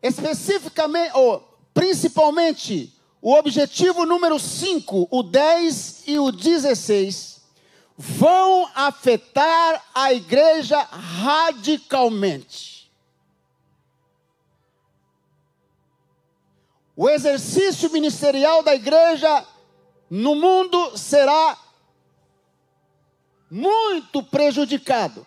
Especificamente, 0.01 1.11
ou 1.13 1.45
principalmente, 1.73 2.93
o 3.21 3.33
objetivo 3.33 4.05
número 4.05 4.39
5, 4.39 5.09
o 5.11 5.23
10 5.23 6.03
e 6.07 6.17
o 6.19 6.31
16 6.31 7.32
vão 7.97 8.69
afetar 8.75 9.83
a 9.93 10.13
igreja 10.13 10.81
radicalmente. 10.81 12.73
o 16.95 17.09
exercício 17.09 17.91
ministerial 17.91 18.61
da 18.61 18.75
igreja 18.75 19.45
no 20.09 20.35
mundo 20.35 20.97
será 20.97 21.57
muito 23.49 24.21
prejudicado. 24.23 25.25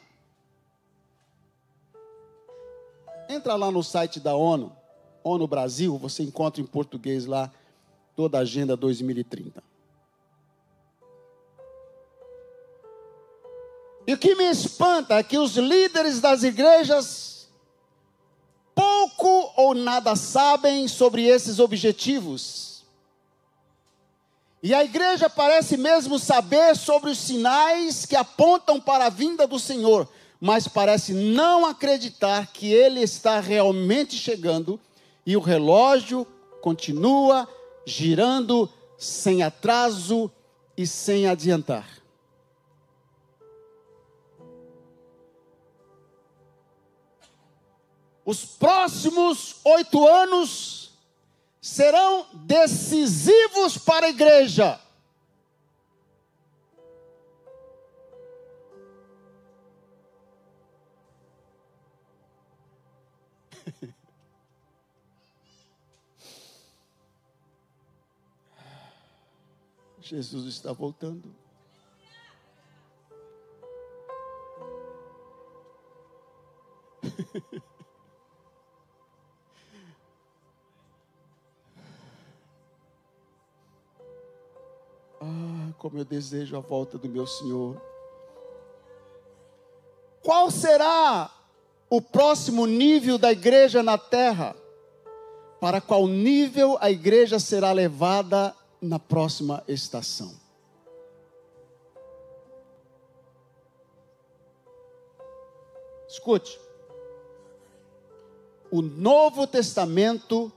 Entra 3.28 3.56
lá 3.56 3.70
no 3.70 3.82
site 3.82 4.20
da 4.20 4.36
ONU, 4.36 4.72
ONU 5.24 5.48
Brasil, 5.48 5.98
você 5.98 6.22
encontra 6.22 6.62
em 6.62 6.66
português 6.66 7.26
lá 7.26 7.52
toda 8.14 8.38
a 8.38 8.42
Agenda 8.42 8.76
2030. 8.76 9.65
E 14.06 14.12
o 14.12 14.18
que 14.18 14.34
me 14.34 14.44
espanta 14.44 15.14
é 15.14 15.22
que 15.22 15.36
os 15.36 15.56
líderes 15.56 16.20
das 16.20 16.42
igrejas 16.42 17.48
pouco 18.74 19.52
ou 19.56 19.74
nada 19.74 20.14
sabem 20.14 20.86
sobre 20.86 21.26
esses 21.26 21.58
objetivos. 21.58 22.84
E 24.62 24.74
a 24.74 24.84
igreja 24.84 25.30
parece 25.30 25.76
mesmo 25.76 26.18
saber 26.18 26.76
sobre 26.76 27.10
os 27.10 27.18
sinais 27.18 28.04
que 28.04 28.14
apontam 28.14 28.80
para 28.80 29.06
a 29.06 29.10
vinda 29.10 29.46
do 29.46 29.58
Senhor, 29.58 30.08
mas 30.40 30.68
parece 30.68 31.12
não 31.12 31.64
acreditar 31.64 32.48
que 32.52 32.72
ele 32.72 33.00
está 33.00 33.40
realmente 33.40 34.16
chegando 34.16 34.78
e 35.24 35.36
o 35.36 35.40
relógio 35.40 36.26
continua 36.60 37.48
girando 37.86 38.68
sem 38.98 39.42
atraso 39.42 40.30
e 40.76 40.86
sem 40.86 41.26
adiantar. 41.26 41.86
Os 48.26 48.44
próximos 48.44 49.64
oito 49.64 50.06
anos 50.08 50.92
serão 51.60 52.26
decisivos 52.34 53.78
para 53.78 54.06
a 54.06 54.10
igreja. 54.10 54.80
Jesus 70.00 70.46
está 70.46 70.72
voltando. 70.72 71.32
Ah, 85.20 85.72
como 85.78 85.98
eu 85.98 86.04
desejo 86.04 86.56
a 86.56 86.60
volta 86.60 86.98
do 86.98 87.08
meu 87.08 87.26
Senhor. 87.26 87.80
Qual 90.22 90.50
será 90.50 91.30
o 91.88 92.02
próximo 92.02 92.66
nível 92.66 93.16
da 93.16 93.32
igreja 93.32 93.82
na 93.82 93.96
terra? 93.96 94.56
Para 95.60 95.80
qual 95.80 96.06
nível 96.06 96.76
a 96.80 96.90
igreja 96.90 97.38
será 97.38 97.72
levada 97.72 98.54
na 98.80 98.98
próxima 98.98 99.62
estação? 99.66 100.34
Escute. 106.08 106.58
O 108.70 108.82
Novo 108.82 109.46
Testamento 109.46 110.52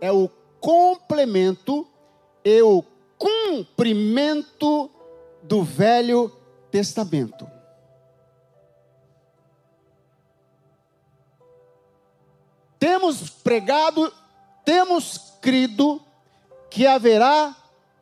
é 0.00 0.10
o 0.10 0.28
complemento 0.60 1.86
e 2.44 2.62
o 2.62 2.82
cumprimento 3.22 4.90
do 5.44 5.62
Velho 5.62 6.28
Testamento. 6.72 7.48
Temos 12.80 13.30
pregado, 13.30 14.12
temos 14.64 15.34
crido 15.40 16.02
que 16.68 16.84
haverá 16.84 17.54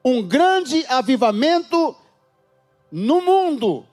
um 0.02 0.26
grande 0.26 0.86
avivamento 0.88 1.94
no 2.90 3.20
mundo 3.20 3.86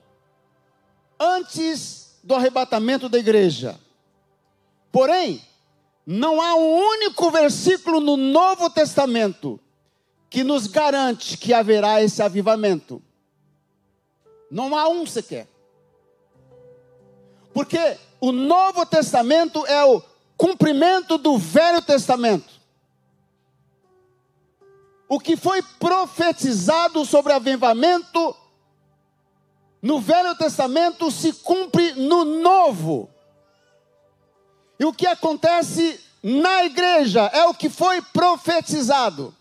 antes 1.20 2.18
do 2.24 2.34
arrebatamento 2.34 3.06
da 3.06 3.18
igreja. 3.18 3.78
Porém, 4.90 5.42
não 6.06 6.40
há 6.40 6.54
um 6.54 6.78
único 6.78 7.30
versículo 7.30 8.00
no 8.00 8.16
Novo 8.16 8.70
Testamento 8.70 9.60
que 10.30 10.44
nos 10.44 10.66
garante 10.66 11.36
que 11.36 11.54
haverá 11.54 12.02
esse 12.02 12.22
avivamento. 12.22 13.02
Não 14.50 14.76
há 14.76 14.88
um 14.88 15.06
sequer. 15.06 15.48
Porque 17.52 17.98
o 18.20 18.32
Novo 18.32 18.84
Testamento 18.84 19.64
é 19.66 19.84
o 19.84 20.02
cumprimento 20.36 21.18
do 21.18 21.38
Velho 21.38 21.82
Testamento. 21.82 22.58
O 25.08 25.18
que 25.18 25.36
foi 25.36 25.62
profetizado 25.62 27.04
sobre 27.04 27.32
avivamento 27.32 28.36
no 29.80 30.00
Velho 30.00 30.34
Testamento 30.34 31.10
se 31.10 31.32
cumpre 31.32 31.92
no 31.94 32.24
Novo. 32.24 33.08
E 34.78 34.84
o 34.84 34.92
que 34.92 35.06
acontece 35.06 35.98
na 36.22 36.64
igreja 36.64 37.22
é 37.32 37.44
o 37.46 37.54
que 37.54 37.70
foi 37.70 38.02
profetizado 38.02 39.34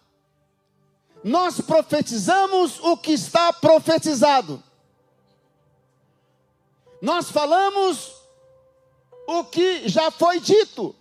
nós 1.23 1.59
profetizamos 1.61 2.79
o 2.79 2.97
que 2.97 3.11
está 3.11 3.51
profetizado. 3.51 4.63
Nós 7.01 7.29
falamos 7.29 8.15
o 9.27 9.43
que 9.43 9.87
já 9.87 10.09
foi 10.09 10.39
dito. 10.39 10.95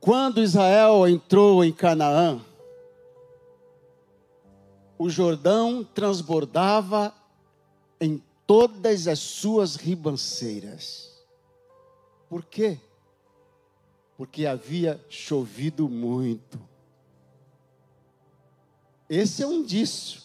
Quando 0.00 0.40
Israel 0.40 1.08
entrou 1.08 1.64
em 1.64 1.72
Canaã, 1.72 2.40
o 4.96 5.10
Jordão 5.10 5.82
transbordava 5.82 7.12
em 8.00 8.22
todas 8.46 9.08
as 9.08 9.18
suas 9.18 9.76
ribanceiras. 9.76 11.12
Por 12.28 12.44
quê? 12.44 12.78
Porque 14.16 14.46
havia 14.46 15.04
chovido 15.08 15.88
muito. 15.88 16.58
Esse 19.08 19.42
é 19.42 19.46
um 19.46 19.52
indício 19.52 20.22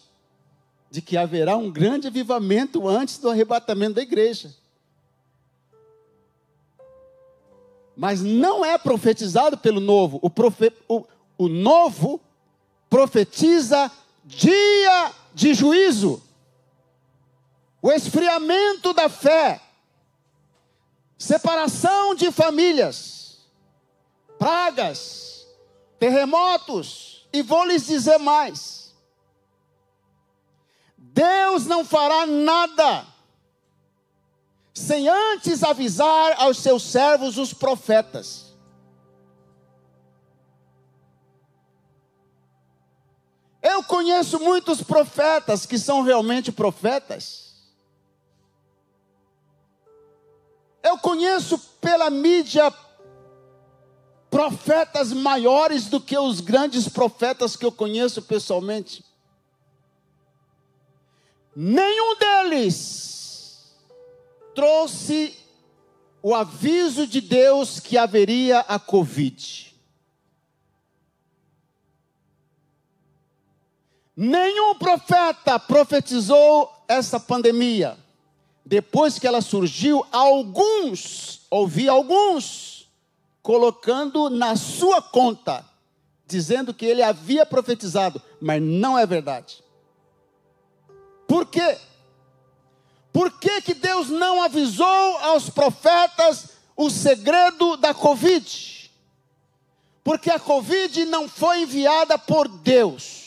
de 0.89 1.01
que 1.01 1.15
haverá 1.15 1.55
um 1.55 1.71
grande 1.71 2.07
avivamento 2.07 2.87
antes 2.87 3.17
do 3.17 3.29
arrebatamento 3.29 3.95
da 3.95 4.01
igreja. 4.01 4.53
Mas 7.95 8.21
não 8.21 8.65
é 8.65 8.77
profetizado 8.77 9.57
pelo 9.57 9.79
novo. 9.79 10.19
O, 10.21 10.29
profe, 10.29 10.73
o, 10.87 11.05
o 11.37 11.47
novo 11.47 12.19
profetiza 12.89 13.91
dia 14.25 15.13
de 15.33 15.53
juízo, 15.53 16.21
o 17.81 17.91
esfriamento 17.91 18.93
da 18.93 19.09
fé, 19.09 19.59
separação 21.17 22.13
de 22.13 22.31
famílias, 22.31 23.39
pragas, 24.37 25.47
terremotos, 25.97 27.27
e 27.33 27.41
vou 27.41 27.65
lhes 27.65 27.87
dizer 27.87 28.19
mais: 28.19 28.93
Deus 30.97 31.65
não 31.65 31.83
fará 31.83 32.25
nada 32.25 33.07
sem 34.73 35.09
antes 35.09 35.63
avisar 35.63 36.39
aos 36.39 36.57
seus 36.57 36.83
servos, 36.83 37.37
os 37.37 37.53
profetas. 37.53 38.51
Eu 43.61 43.83
conheço 43.83 44.39
muitos 44.39 44.81
profetas 44.81 45.65
que 45.65 45.77
são 45.77 46.01
realmente 46.01 46.51
profetas. 46.51 47.40
Eu 50.83 50.97
conheço 50.97 51.57
pela 51.79 52.09
mídia 52.09 52.73
profetas 54.29 55.11
maiores 55.11 55.87
do 55.87 55.99
que 55.99 56.17
os 56.17 56.39
grandes 56.39 56.87
profetas 56.87 57.55
que 57.55 57.65
eu 57.65 57.71
conheço 57.71 58.21
pessoalmente. 58.21 59.03
Nenhum 61.53 62.15
deles 62.17 63.75
trouxe 64.55 65.37
o 66.23 66.33
aviso 66.33 67.05
de 67.05 67.19
Deus 67.19 67.79
que 67.79 67.97
haveria 67.97 68.59
a 68.61 68.79
Covid. 68.79 69.75
Nenhum 74.15 74.75
profeta 74.75 75.59
profetizou 75.59 76.71
essa 76.87 77.19
pandemia. 77.19 77.97
Depois 78.71 79.19
que 79.19 79.27
ela 79.27 79.41
surgiu, 79.41 80.05
alguns, 80.13 81.41
ouvi 81.49 81.89
alguns, 81.89 82.89
colocando 83.41 84.29
na 84.29 84.55
sua 84.55 85.01
conta, 85.01 85.65
dizendo 86.25 86.73
que 86.73 86.85
ele 86.85 87.03
havia 87.03 87.45
profetizado, 87.45 88.21
mas 88.39 88.61
não 88.61 88.97
é 88.97 89.05
verdade. 89.05 89.61
Por 91.27 91.47
quê? 91.47 91.77
Por 93.11 93.37
que, 93.39 93.61
que 93.61 93.73
Deus 93.73 94.07
não 94.07 94.41
avisou 94.41 95.17
aos 95.17 95.49
profetas 95.49 96.51
o 96.73 96.89
segredo 96.89 97.75
da 97.75 97.93
Covid? 97.93 98.89
Porque 100.01 100.31
a 100.31 100.39
Covid 100.39 101.03
não 101.03 101.27
foi 101.27 101.63
enviada 101.63 102.17
por 102.17 102.47
Deus. 102.47 103.20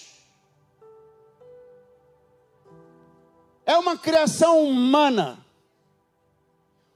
É 3.67 3.77
uma 3.77 3.97
criação 3.97 4.65
humana. 4.65 5.39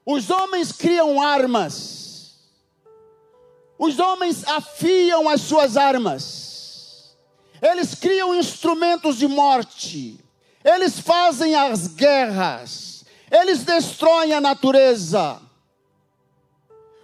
Os 0.05 0.31
homens 0.31 0.73
criam 0.73 1.21
armas. 1.21 2.37
Os 3.79 3.99
homens 3.99 4.47
afiam 4.47 5.29
as 5.29 5.41
suas 5.43 5.77
armas. 5.77 7.15
Eles 7.61 7.95
criam 7.95 8.35
instrumentos 8.35 9.17
de 9.17 9.27
morte. 9.27 10.19
Eles 10.65 10.99
fazem 10.99 11.55
as 11.55 11.89
guerras. 11.89 13.05
Eles 13.31 13.65
destroem 13.65 14.33
a 14.33 14.41
natureza. 14.41 15.41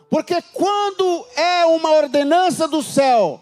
Porque 0.09 0.41
quando 0.53 1.27
é 1.37 1.65
uma 1.65 1.91
ordenança 1.91 2.69
do 2.69 2.83
céu, 2.83 3.41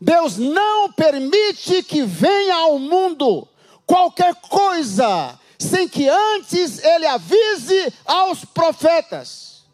Deus 0.00 0.36
não 0.36 0.92
permite 0.92 1.82
que 1.82 2.02
venha 2.02 2.56
ao 2.56 2.78
mundo 2.78 3.46
qualquer 3.86 4.34
coisa 4.36 5.38
sem 5.64 5.88
que 5.88 6.08
antes 6.08 6.82
ele 6.82 7.06
avise 7.06 7.92
aos 8.04 8.44
profetas. 8.44 9.64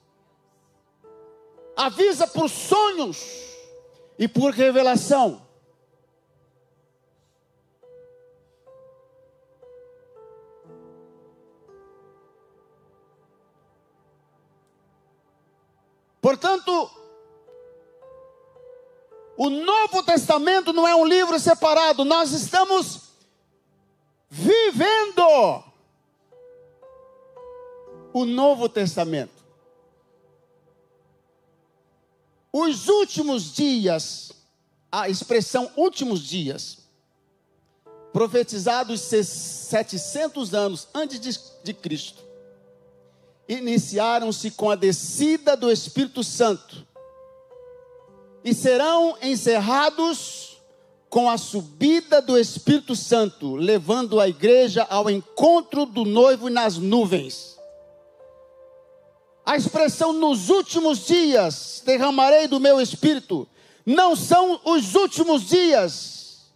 Avisa 1.77 2.27
por 2.27 2.49
sonhos 2.49 3.19
e 4.19 4.29
por 4.29 4.53
revelação. 4.53 5.47
Portanto, 16.21 16.91
o 19.37 19.49
Novo 19.49 20.03
Testamento 20.03 20.73
não 20.73 20.87
é 20.87 20.95
um 20.95 21.07
livro 21.07 21.39
separado, 21.41 22.05
nós 22.05 22.33
estamos 22.33 23.11
vivendo 24.29 25.70
o 28.13 28.25
Novo 28.25 28.69
Testamento. 28.69 29.41
Os 32.53 32.89
últimos 32.89 33.55
dias, 33.55 34.33
a 34.91 35.09
expressão 35.09 35.71
últimos 35.77 36.21
dias, 36.21 36.79
profetizados 38.13 39.01
700 39.01 40.53
anos 40.53 40.89
antes 40.93 41.21
de, 41.21 41.39
de 41.63 41.73
Cristo, 41.73 42.25
iniciaram-se 43.49 44.51
com 44.51 44.71
a 44.71 44.75
descida 44.75 45.57
do 45.57 45.71
Espírito 45.71 46.25
Santo 46.25 46.87
e 48.45 48.55
serão 48.55 49.17
encerrados 49.23 50.61
com 51.09 51.29
a 51.29 51.37
subida 51.37 52.23
do 52.23 52.39
Espírito 52.39 52.95
Santo, 52.95 53.57
levando 53.57 54.21
a 54.21 54.29
igreja 54.29 54.87
ao 54.89 55.11
encontro 55.11 55.85
do 55.85 56.05
noivo 56.05 56.49
nas 56.49 56.79
nuvens. 56.79 57.60
A 59.45 59.57
expressão 59.57 60.13
nos 60.13 60.49
últimos 60.49 61.07
dias 61.07 61.83
derramarei 61.85 62.47
do 62.47 62.61
meu 62.61 62.81
espírito, 62.81 63.49
não 63.85 64.15
são 64.15 64.61
os 64.65 64.95
últimos 64.95 65.49
dias. 65.49 66.51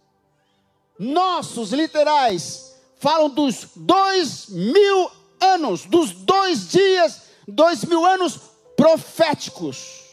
Nossos 0.97 1.71
literais 1.71 2.75
falam 2.97 3.29
dos 3.29 3.67
dois 3.75 4.47
mil 4.49 5.11
anos, 5.41 5.85
dos 5.85 6.11
dois 6.11 6.69
dias, 6.69 7.23
dois 7.47 7.83
mil 7.83 8.05
anos 8.05 8.39
proféticos. 8.77 10.03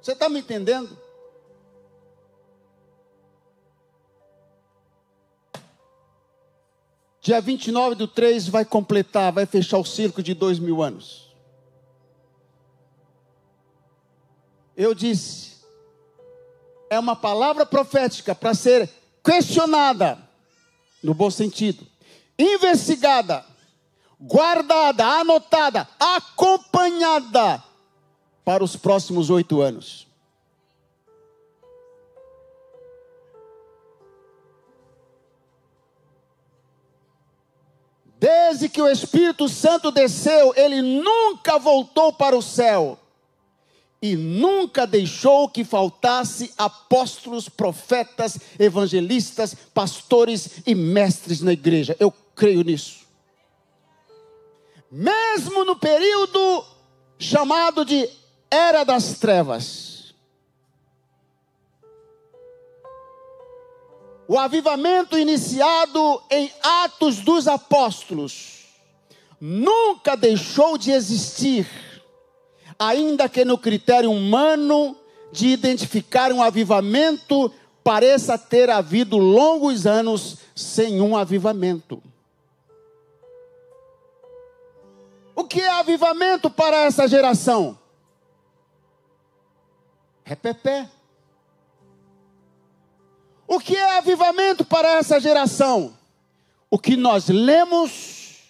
Você 0.00 0.12
está 0.12 0.28
me 0.28 0.40
entendendo? 0.40 0.98
Dia 7.20 7.40
29 7.40 7.94
do 7.94 8.08
3 8.08 8.48
vai 8.48 8.64
completar, 8.64 9.30
vai 9.32 9.44
fechar 9.44 9.76
o 9.78 9.84
círculo 9.84 10.22
de 10.22 10.32
dois 10.32 10.58
mil 10.58 10.82
anos. 10.82 11.27
Eu 14.78 14.94
disse, 14.94 15.56
é 16.88 16.96
uma 17.00 17.16
palavra 17.16 17.66
profética 17.66 18.32
para 18.32 18.54
ser 18.54 18.88
questionada, 19.24 20.16
no 21.02 21.12
bom 21.12 21.32
sentido, 21.32 21.84
investigada, 22.38 23.44
guardada, 24.20 25.04
anotada, 25.04 25.88
acompanhada 25.98 27.60
para 28.44 28.62
os 28.62 28.76
próximos 28.76 29.30
oito 29.30 29.60
anos. 29.60 30.06
Desde 38.20 38.68
que 38.68 38.80
o 38.80 38.88
Espírito 38.88 39.48
Santo 39.48 39.90
desceu, 39.90 40.52
ele 40.56 40.80
nunca 40.82 41.58
voltou 41.58 42.12
para 42.12 42.36
o 42.36 42.42
céu 42.42 42.96
e 44.00 44.16
nunca 44.16 44.86
deixou 44.86 45.48
que 45.48 45.64
faltasse 45.64 46.52
apóstolos, 46.56 47.48
profetas, 47.48 48.38
evangelistas, 48.58 49.54
pastores 49.74 50.62
e 50.66 50.74
mestres 50.74 51.40
na 51.40 51.52
igreja. 51.52 51.96
Eu 51.98 52.12
creio 52.34 52.62
nisso. 52.62 53.06
Mesmo 54.90 55.64
no 55.64 55.76
período 55.76 56.64
chamado 57.18 57.84
de 57.84 58.08
Era 58.50 58.84
das 58.84 59.18
Trevas, 59.18 60.14
o 64.28 64.38
avivamento 64.38 65.18
iniciado 65.18 66.22
em 66.30 66.52
Atos 66.62 67.16
dos 67.20 67.48
Apóstolos 67.48 68.66
nunca 69.40 70.16
deixou 70.16 70.78
de 70.78 70.92
existir 70.92 71.87
ainda 72.78 73.28
que 73.28 73.44
no 73.44 73.58
critério 73.58 74.10
humano 74.10 74.96
de 75.32 75.48
identificar 75.48 76.32
um 76.32 76.42
avivamento 76.42 77.52
pareça 77.82 78.38
ter 78.38 78.70
havido 78.70 79.18
longos 79.18 79.86
anos 79.86 80.38
sem 80.54 81.00
um 81.00 81.16
avivamento. 81.16 82.02
O 85.34 85.44
que 85.44 85.60
é 85.60 85.70
avivamento 85.70 86.50
para 86.50 86.84
essa 86.84 87.08
geração? 87.08 87.78
É 90.24 90.34
Pepé. 90.34 90.88
O 93.46 93.58
que 93.58 93.74
é 93.74 93.96
avivamento 93.96 94.64
para 94.64 94.98
essa 94.98 95.18
geração? 95.18 95.96
O 96.70 96.78
que 96.78 96.96
nós 96.96 97.28
lemos 97.28 98.42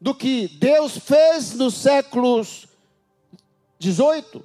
do 0.00 0.14
que 0.14 0.46
Deus 0.46 0.96
fez 0.98 1.54
nos 1.54 1.74
séculos 1.74 2.68
18. 3.82 4.44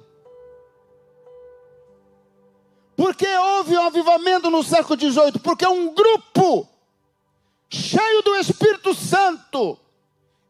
Por 2.96 3.14
que 3.14 3.28
houve 3.28 3.78
um 3.78 3.82
avivamento 3.82 4.50
no 4.50 4.64
século 4.64 4.96
18? 4.96 5.38
Porque 5.38 5.64
um 5.64 5.94
grupo 5.94 6.68
cheio 7.70 8.22
do 8.22 8.34
Espírito 8.34 8.92
Santo 8.92 9.78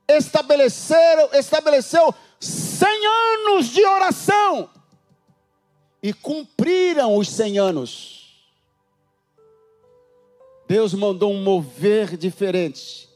estabeleceram, 0.09 1.29
estabeleceu 1.35 2.15
100 2.41 2.89
anos 3.07 3.67
de 3.67 3.85
oração 3.85 4.71
e 6.03 6.15
cumpriram 6.15 7.17
os 7.17 7.29
100 7.29 7.59
anos. 7.59 8.49
Deus 10.67 10.95
mandou 10.95 11.33
um 11.33 11.43
mover 11.43 12.17
diferente. 12.17 13.11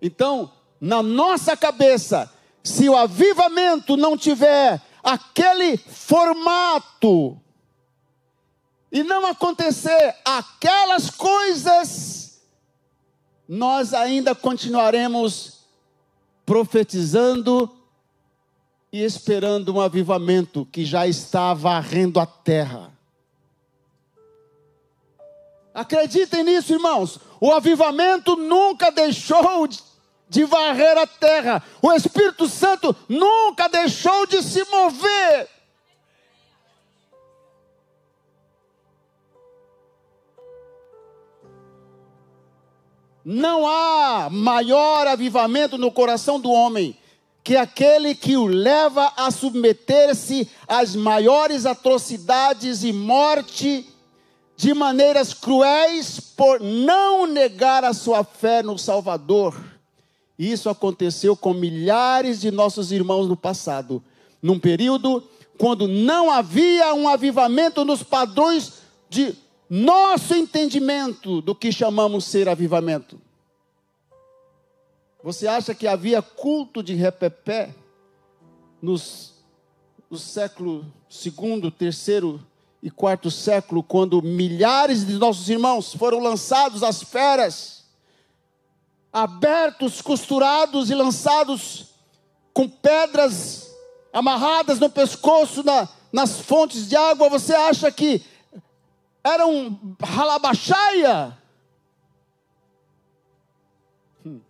Então, 0.00 0.52
na 0.78 1.02
nossa 1.02 1.56
cabeça, 1.56 2.30
se 2.62 2.88
o 2.88 2.96
avivamento 2.96 3.96
não 3.96 4.16
tiver 4.16 4.80
aquele 5.02 5.76
formato 5.76 7.40
e 8.90 9.02
não 9.02 9.26
acontecer 9.26 10.14
aquelas 10.24 11.10
coisas, 11.10 12.42
nós 13.48 13.92
ainda 13.92 14.34
continuaremos 14.34 15.66
profetizando 16.46 17.70
e 18.92 19.02
esperando 19.02 19.74
um 19.74 19.80
avivamento 19.80 20.66
que 20.70 20.84
já 20.84 21.06
está 21.06 21.54
varrendo 21.54 22.20
a 22.20 22.26
terra. 22.26 22.92
Acreditem 25.74 26.44
nisso, 26.44 26.74
irmãos. 26.74 27.18
O 27.40 27.50
avivamento 27.50 28.36
nunca 28.36 28.90
deixou 28.92 29.66
de 29.66 29.82
varrer 30.44 30.96
a 30.96 31.06
terra. 31.06 31.62
O 31.82 31.92
Espírito 31.92 32.48
Santo 32.48 32.96
nunca 33.08 33.68
deixou 33.68 34.26
de 34.26 34.42
se 34.42 34.64
mover. 34.70 35.48
Não 43.24 43.66
há 43.66 44.28
maior 44.30 45.06
avivamento 45.06 45.78
no 45.78 45.92
coração 45.92 46.40
do 46.40 46.50
homem 46.50 46.96
que 47.44 47.56
aquele 47.56 48.14
que 48.14 48.36
o 48.36 48.46
leva 48.46 49.12
a 49.16 49.30
submeter-se 49.30 50.48
às 50.66 50.94
maiores 50.94 51.66
atrocidades 51.66 52.84
e 52.84 52.92
morte 52.92 53.88
de 54.56 54.72
maneiras 54.72 55.34
cruéis 55.34 56.20
por 56.20 56.60
não 56.60 57.26
negar 57.26 57.84
a 57.84 57.92
sua 57.92 58.22
fé 58.22 58.62
no 58.62 58.78
Salvador. 58.78 59.71
Isso 60.38 60.68
aconteceu 60.68 61.36
com 61.36 61.52
milhares 61.52 62.40
de 62.40 62.50
nossos 62.50 62.90
irmãos 62.90 63.28
no 63.28 63.36
passado, 63.36 64.02
num 64.40 64.58
período 64.58 65.22
quando 65.58 65.86
não 65.86 66.30
havia 66.30 66.94
um 66.94 67.08
avivamento 67.08 67.84
nos 67.84 68.02
padrões 68.02 68.82
de 69.08 69.34
nosso 69.68 70.34
entendimento 70.34 71.40
do 71.40 71.54
que 71.54 71.70
chamamos 71.70 72.24
ser 72.24 72.48
avivamento. 72.48 73.20
Você 75.22 75.46
acha 75.46 75.74
que 75.74 75.86
havia 75.86 76.20
culto 76.20 76.82
de 76.82 76.94
repepé 76.94 77.74
nos, 78.80 79.34
no 80.10 80.18
século 80.18 80.84
segundo, 81.08 81.70
terceiro 81.70 82.44
e 82.82 82.90
quarto 82.90 83.30
século, 83.30 83.82
quando 83.82 84.20
milhares 84.20 85.06
de 85.06 85.14
nossos 85.14 85.48
irmãos 85.48 85.94
foram 85.94 86.18
lançados 86.18 86.82
às 86.82 87.02
feras, 87.02 87.81
abertos, 89.12 90.00
costurados 90.00 90.90
e 90.90 90.94
lançados 90.94 91.86
com 92.54 92.68
pedras 92.68 93.70
amarradas 94.12 94.78
no 94.78 94.88
pescoço 94.88 95.62
na, 95.62 95.88
nas 96.12 96.40
fontes 96.40 96.88
de 96.88 96.96
água, 96.96 97.28
você 97.28 97.54
acha 97.54 97.90
que 97.90 98.22
era 99.24 99.46
um 99.46 99.78
ralabachaia? 100.02 101.36
Hum. 104.24 104.40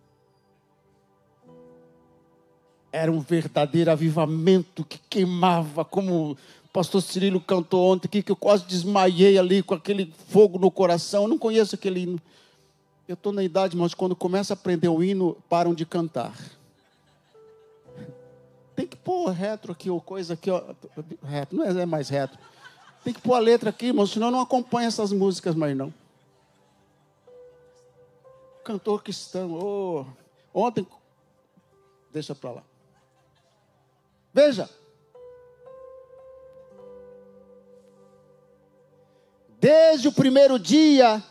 Era 2.91 3.11
um 3.11 3.19
verdadeiro 3.19 3.91
avivamento 3.91 4.83
que 4.83 4.99
queimava 5.09 5.85
como 5.85 6.37
pastor 6.73 7.03
Cirilo 7.03 7.39
cantou 7.39 7.93
ontem 7.93 8.07
aqui, 8.07 8.23
que 8.23 8.31
eu 8.31 8.35
quase 8.35 8.65
desmaiei 8.65 9.37
ali 9.37 9.61
com 9.61 9.75
aquele 9.75 10.11
fogo 10.29 10.57
no 10.57 10.71
coração. 10.71 11.23
Eu 11.23 11.29
não 11.29 11.37
conheço 11.37 11.75
aquele 11.75 12.01
hino. 12.01 12.21
Eu 13.07 13.15
estou 13.15 13.33
na 13.33 13.43
idade, 13.43 13.75
mas 13.75 13.93
quando 13.93 14.15
começa 14.15 14.53
a 14.53 14.55
aprender 14.55 14.87
o 14.87 15.03
hino, 15.03 15.35
param 15.49 15.73
de 15.73 15.85
cantar. 15.85 16.33
Tem 18.75 18.87
que 18.87 18.95
pôr 18.95 19.29
retro 19.31 19.71
aqui, 19.71 19.89
ou 19.89 19.99
coisa 19.99 20.33
aqui, 20.33 20.49
ó. 20.49 20.63
Reto, 21.23 21.55
não 21.55 21.65
é 21.65 21.85
mais 21.85 22.09
reto. 22.09 22.37
Tem 23.03 23.13
que 23.13 23.21
pôr 23.21 23.35
a 23.35 23.39
letra 23.39 23.69
aqui, 23.69 23.87
irmão, 23.87 24.07
senão 24.07 24.31
não 24.31 24.39
acompanha 24.39 24.87
essas 24.87 25.11
músicas 25.11 25.53
mais 25.55 25.75
não. 25.75 25.93
Cantor 28.63 29.03
cristão, 29.03 29.51
oh, 29.51 30.05
ontem, 30.53 30.87
deixa 32.11 32.33
para 32.33 32.51
lá. 32.51 32.63
Veja, 34.33 34.69
Desde 39.63 40.09
o 40.09 40.11
primeiro 40.11 40.59
dia 40.59 41.23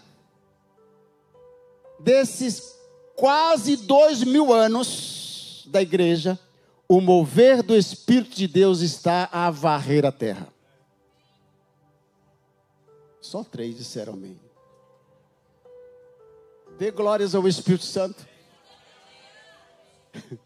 desses 2.02 2.76
quase 3.14 3.76
dois 3.76 4.22
mil 4.22 4.52
anos 4.52 5.64
da 5.66 5.80
igreja, 5.80 6.38
o 6.88 7.00
mover 7.00 7.62
do 7.62 7.74
Espírito 7.76 8.36
de 8.36 8.46
Deus 8.46 8.80
está 8.80 9.28
a 9.32 9.50
varrer 9.50 10.04
a 10.04 10.12
terra. 10.12 10.48
Só 13.20 13.42
três 13.44 13.76
disseram 13.76 14.14
amém. 14.14 14.38
Dê 16.78 16.90
glórias 16.90 17.34
ao 17.34 17.46
Espírito 17.46 17.84
Santo. 17.84 18.26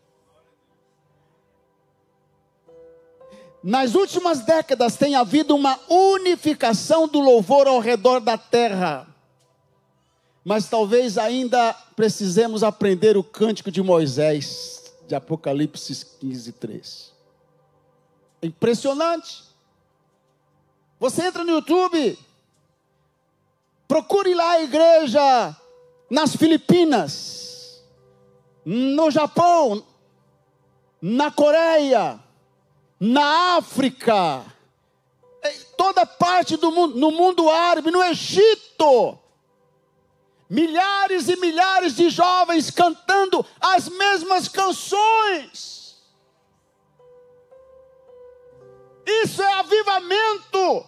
Nas 3.62 3.94
últimas 3.94 4.40
décadas 4.44 4.96
tem 4.96 5.16
havido 5.16 5.54
uma 5.56 5.80
unificação 5.88 7.08
do 7.08 7.18
louvor 7.18 7.66
ao 7.66 7.80
redor 7.80 8.20
da 8.20 8.38
terra. 8.38 9.15
Mas 10.46 10.68
talvez 10.68 11.18
ainda 11.18 11.72
precisemos 11.96 12.62
aprender 12.62 13.16
o 13.16 13.24
cântico 13.24 13.68
de 13.68 13.82
Moisés, 13.82 14.94
de 15.08 15.12
Apocalipse 15.16 16.06
15, 16.20 16.52
3. 16.52 17.12
É 18.42 18.46
impressionante. 18.46 19.42
Você 21.00 21.26
entra 21.26 21.42
no 21.42 21.50
YouTube, 21.50 22.16
procure 23.88 24.36
lá 24.36 24.52
a 24.52 24.62
igreja 24.62 25.56
nas 26.08 26.36
Filipinas, 26.36 27.82
no 28.64 29.10
Japão, 29.10 29.84
na 31.02 31.28
Coreia, 31.28 32.20
na 33.00 33.56
África, 33.56 34.44
em 35.44 35.58
toda 35.76 36.06
parte 36.06 36.56
do 36.56 36.70
mundo, 36.70 36.96
no 36.96 37.10
mundo 37.10 37.50
árabe, 37.50 37.90
no 37.90 38.00
Egito. 38.00 39.25
Milhares 40.48 41.28
e 41.28 41.36
milhares 41.36 41.96
de 41.96 42.08
jovens 42.08 42.70
cantando 42.70 43.44
as 43.60 43.88
mesmas 43.88 44.48
canções. 44.48 45.96
Isso 49.04 49.42
é 49.42 49.52
avivamento. 49.54 50.86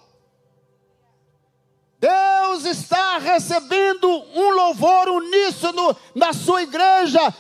Deus 2.00 2.64
está 2.64 3.18
recebendo 3.18 4.08
um 4.08 4.50
louvor 4.50 5.08
uníssono 5.08 5.96
na 6.14 6.32
sua 6.32 6.62
igreja 6.62 7.34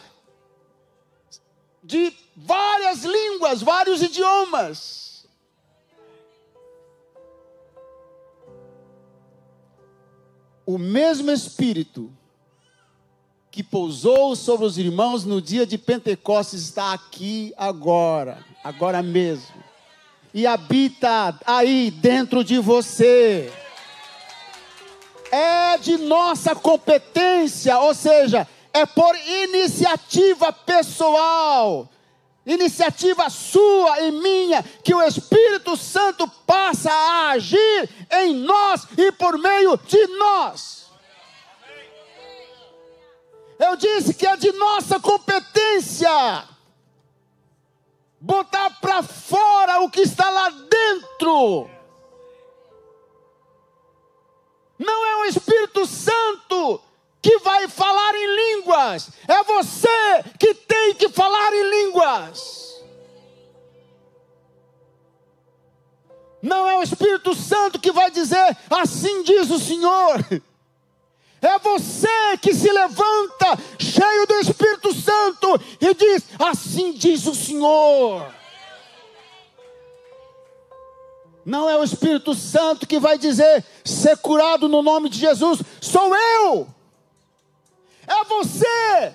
de 1.82 2.12
várias 2.36 3.04
línguas, 3.04 3.62
vários 3.62 4.02
idiomas. 4.02 5.07
O 10.68 10.76
mesmo 10.76 11.30
Espírito 11.30 12.12
que 13.50 13.62
pousou 13.62 14.36
sobre 14.36 14.66
os 14.66 14.76
irmãos 14.76 15.24
no 15.24 15.40
dia 15.40 15.64
de 15.64 15.78
Pentecostes 15.78 16.60
está 16.60 16.92
aqui 16.92 17.54
agora, 17.56 18.44
agora 18.62 19.02
mesmo, 19.02 19.64
e 20.34 20.46
habita 20.46 21.40
aí 21.46 21.90
dentro 21.90 22.44
de 22.44 22.58
você. 22.58 23.50
É 25.32 25.78
de 25.78 25.96
nossa 25.96 26.54
competência, 26.54 27.78
ou 27.78 27.94
seja, 27.94 28.46
é 28.70 28.84
por 28.84 29.16
iniciativa 29.16 30.52
pessoal, 30.52 31.88
iniciativa 32.48 33.28
sua 33.28 34.00
e 34.00 34.10
minha, 34.10 34.62
que 34.82 34.94
o 34.94 35.02
Espírito 35.02 35.76
Santo 35.76 36.26
passa 36.46 36.90
a 36.90 37.30
agir 37.30 37.90
em 38.10 38.34
nós 38.34 38.88
e 38.96 39.12
por 39.12 39.38
meio 39.38 39.76
de 39.76 40.06
nós. 40.16 40.88
Eu 43.58 43.76
disse 43.76 44.14
que 44.14 44.26
é 44.26 44.36
de 44.36 44.50
nossa 44.52 44.98
competência 44.98 46.08
botar 48.20 48.70
para 48.80 49.02
fora 49.02 49.80
o 49.80 49.90
que 49.90 50.00
está 50.00 50.30
lá 50.30 50.48
dentro. 50.48 51.68
Não 54.78 55.06
é 55.06 55.16
o 55.16 55.24
Espírito 55.26 55.84
Santo 55.86 56.80
que 57.28 57.38
vai 57.40 57.68
falar 57.68 58.14
em 58.14 58.56
línguas, 58.56 59.10
é 59.28 59.42
você 59.42 60.24
que 60.38 60.54
tem 60.54 60.94
que 60.94 61.10
falar 61.10 61.52
em 61.52 61.84
línguas. 61.84 62.82
Não 66.40 66.66
é 66.66 66.78
o 66.78 66.82
Espírito 66.82 67.34
Santo 67.34 67.78
que 67.78 67.92
vai 67.92 68.10
dizer, 68.10 68.56
assim 68.70 69.22
diz 69.24 69.50
o 69.50 69.58
Senhor. 69.58 70.24
É 71.42 71.58
você 71.58 72.38
que 72.40 72.54
se 72.54 72.72
levanta 72.72 73.58
cheio 73.78 74.26
do 74.26 74.34
Espírito 74.36 74.94
Santo 74.94 75.60
e 75.80 75.94
diz: 75.94 76.24
Assim 76.38 76.92
diz 76.92 77.26
o 77.26 77.34
Senhor. 77.34 78.34
Não 81.44 81.68
é 81.68 81.76
o 81.76 81.84
Espírito 81.84 82.34
Santo 82.34 82.86
que 82.86 82.98
vai 82.98 83.18
dizer: 83.18 83.62
ser 83.84 84.16
curado 84.16 84.66
no 84.66 84.82
nome 84.82 85.10
de 85.10 85.18
Jesus, 85.18 85.60
sou 85.80 86.16
eu. 86.16 86.77
É 88.08 88.24
você. 88.24 89.12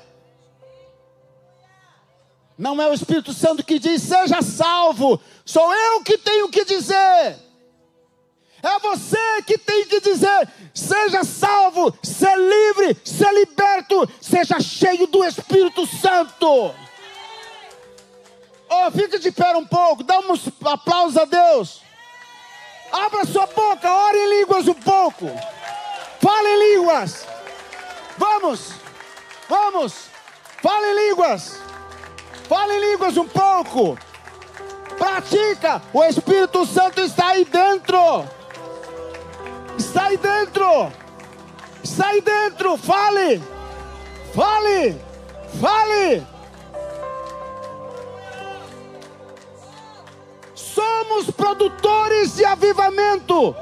Não 2.57 2.79
é 2.79 2.87
o 2.87 2.93
Espírito 2.93 3.33
Santo 3.33 3.65
que 3.65 3.79
diz: 3.79 4.01
seja 4.03 4.41
salvo, 4.41 5.19
sou 5.43 5.73
eu 5.73 6.03
que 6.03 6.17
tenho 6.17 6.49
que 6.49 6.63
dizer. 6.63 7.35
É 8.63 8.79
você 8.79 9.41
que 9.45 9.57
tem 9.57 9.85
que 9.87 9.99
dizer: 9.99 10.49
seja 10.73 11.23
salvo, 11.23 11.93
seja 12.01 12.35
livre, 12.35 12.97
seja 13.03 13.31
liberto, 13.31 14.09
seja 14.21 14.59
cheio 14.59 15.07
do 15.07 15.23
Espírito 15.25 15.85
Santo. 15.85 16.73
Oh, 18.69 18.91
fica 18.91 19.19
de 19.19 19.31
pé 19.31 19.55
um 19.55 19.65
pouco, 19.65 20.03
dá 20.03 20.19
um 20.19 20.33
aplauso 20.69 21.19
a 21.19 21.25
Deus. 21.25 21.81
Abra 22.91 23.25
sua 23.25 23.47
boca, 23.47 23.91
ore 23.91 24.17
em 24.17 24.39
línguas 24.39 24.67
um 24.67 24.73
pouco. 24.75 25.25
Fale 26.21 26.47
em 26.47 26.75
línguas. 26.75 27.27
Vamos, 28.17 28.71
vamos. 29.53 29.93
Fale 30.61 30.93
línguas. 31.07 31.59
Fale 32.47 32.79
línguas 32.79 33.17
um 33.17 33.27
pouco. 33.27 33.97
Pratica. 34.97 35.81
O 35.93 36.03
Espírito 36.03 36.65
Santo 36.65 37.01
está 37.01 37.29
aí 37.29 37.45
dentro. 37.45 38.25
Está 39.77 40.05
aí 40.05 40.17
dentro. 40.17 40.91
Está 41.83 42.07
aí 42.07 42.21
dentro. 42.21 42.77
Fale. 42.77 43.43
Fale. 44.33 45.01
Fale. 45.61 46.27
Somos 50.55 51.29
produtores 51.29 52.35
de 52.35 52.45
avivamento. 52.45 53.55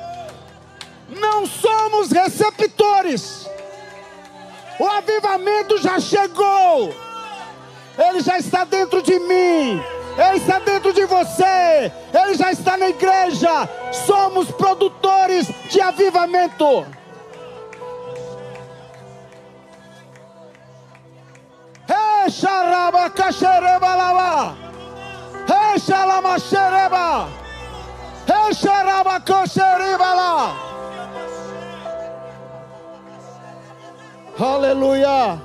Não 1.10 1.46
somos 1.46 2.12
receptores. 2.12 3.50
O 4.82 4.88
avivamento 4.88 5.78
já 5.78 6.00
chegou. 6.00 6.92
Ele 8.00 8.20
já 8.20 8.40
está 8.40 8.64
dentro 8.64 9.04
de 9.04 9.20
mim. 9.20 9.80
Ele 10.18 10.38
está 10.38 10.58
dentro 10.58 10.92
de 10.92 11.06
você, 11.06 11.92
Ele 12.12 12.34
já 12.34 12.52
está 12.52 12.76
na 12.78 12.90
igreja. 12.90 13.70
Somos 13.92 14.50
produtores 14.50 15.48
de 15.70 15.80
avivamento. 15.80 16.88
Xaraba 22.30 23.10
caxereba 23.10 23.96
lava. 23.96 24.58
Xalama 25.78 26.40
xereba. 26.40 27.30
Xaraba 28.54 29.20
coxeriba 29.20 30.14
lá. 30.14 30.71
Aleluia. 34.42 35.40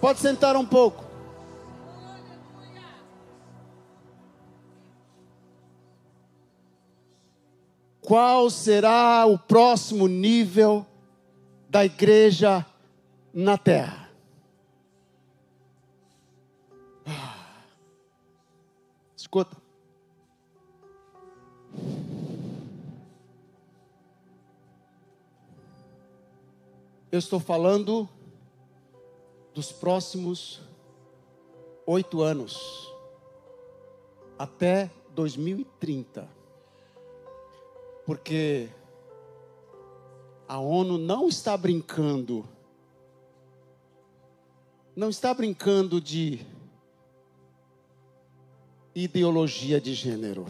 Pode 0.00 0.18
sentar 0.18 0.56
um 0.56 0.66
pouco. 0.66 1.06
qual 8.06 8.48
será 8.48 9.26
o 9.26 9.36
próximo 9.36 10.06
nível 10.06 10.86
da 11.68 11.84
igreja 11.84 12.64
na 13.34 13.58
terra. 13.58 14.08
Ah. 17.04 17.34
Escuta. 19.16 19.56
Eu 27.16 27.18
estou 27.18 27.40
falando 27.40 28.06
dos 29.54 29.72
próximos 29.72 30.60
oito 31.86 32.20
anos, 32.20 32.92
até 34.38 34.90
2030 35.14 36.36
porque 38.04 38.68
a 40.46 40.60
ONU 40.60 40.98
não 40.98 41.26
está 41.26 41.56
brincando, 41.56 42.46
não 44.94 45.08
está 45.08 45.32
brincando 45.32 46.02
de 46.02 46.46
ideologia 48.94 49.80
de 49.80 49.94
gênero. 49.94 50.46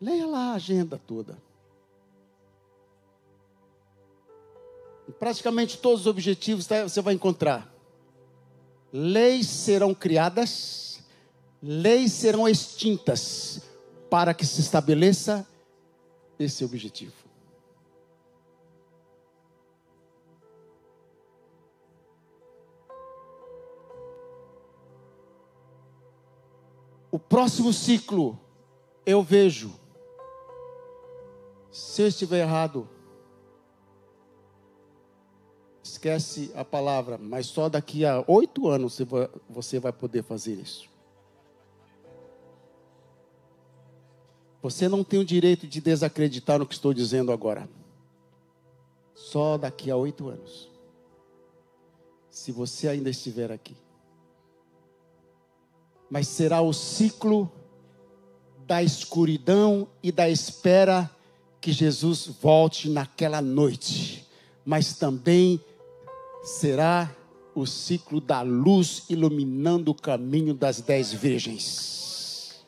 Leia 0.00 0.26
lá 0.26 0.52
a 0.52 0.54
agenda 0.54 0.98
toda. 0.98 1.49
Praticamente 5.18 5.78
todos 5.78 6.02
os 6.02 6.06
objetivos 6.06 6.66
tá, 6.66 6.82
você 6.82 7.00
vai 7.00 7.14
encontrar. 7.14 7.72
Leis 8.92 9.46
serão 9.46 9.94
criadas 9.94 10.90
leis 11.62 12.12
serão 12.12 12.48
extintas 12.48 13.62
para 14.08 14.32
que 14.32 14.46
se 14.46 14.60
estabeleça 14.60 15.46
esse 16.38 16.64
objetivo. 16.64 17.12
O 27.12 27.18
próximo 27.18 27.72
ciclo, 27.72 28.38
eu 29.04 29.22
vejo, 29.22 29.72
se 31.70 32.02
eu 32.02 32.06
estiver 32.06 32.40
errado, 32.40 32.88
esquece 35.90 36.50
a 36.54 36.64
palavra, 36.64 37.18
mas 37.18 37.46
só 37.46 37.68
daqui 37.68 38.04
a 38.04 38.24
oito 38.26 38.68
anos 38.68 39.00
você 39.48 39.78
vai 39.78 39.92
poder 39.92 40.22
fazer 40.22 40.54
isso. 40.54 40.88
Você 44.62 44.88
não 44.88 45.02
tem 45.02 45.18
o 45.18 45.24
direito 45.24 45.66
de 45.66 45.80
desacreditar 45.80 46.58
no 46.58 46.66
que 46.66 46.74
estou 46.74 46.92
dizendo 46.92 47.32
agora. 47.32 47.68
Só 49.14 49.56
daqui 49.56 49.90
a 49.90 49.96
oito 49.96 50.28
anos. 50.28 50.68
Se 52.28 52.52
você 52.52 52.88
ainda 52.88 53.08
estiver 53.08 53.50
aqui. 53.50 53.74
Mas 56.10 56.28
será 56.28 56.60
o 56.60 56.72
ciclo 56.72 57.50
da 58.66 58.82
escuridão 58.82 59.88
e 60.02 60.12
da 60.12 60.28
espera 60.28 61.10
que 61.60 61.72
Jesus 61.72 62.26
volte 62.26 62.88
naquela 62.88 63.40
noite. 63.40 64.28
Mas 64.64 64.94
também 64.98 65.58
será 66.42 67.14
o 67.54 67.66
ciclo 67.66 68.20
da 68.20 68.42
luz 68.42 69.04
iluminando 69.08 69.90
o 69.90 69.94
caminho 69.94 70.54
das 70.54 70.80
dez 70.80 71.12
virgens. 71.12 72.64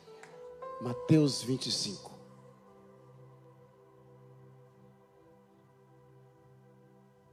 Mateus 0.81 1.41
25. 1.41 2.11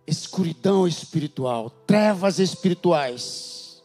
Escuridão 0.06 0.88
espiritual, 0.88 1.70
trevas 1.86 2.38
espirituais, 2.38 3.82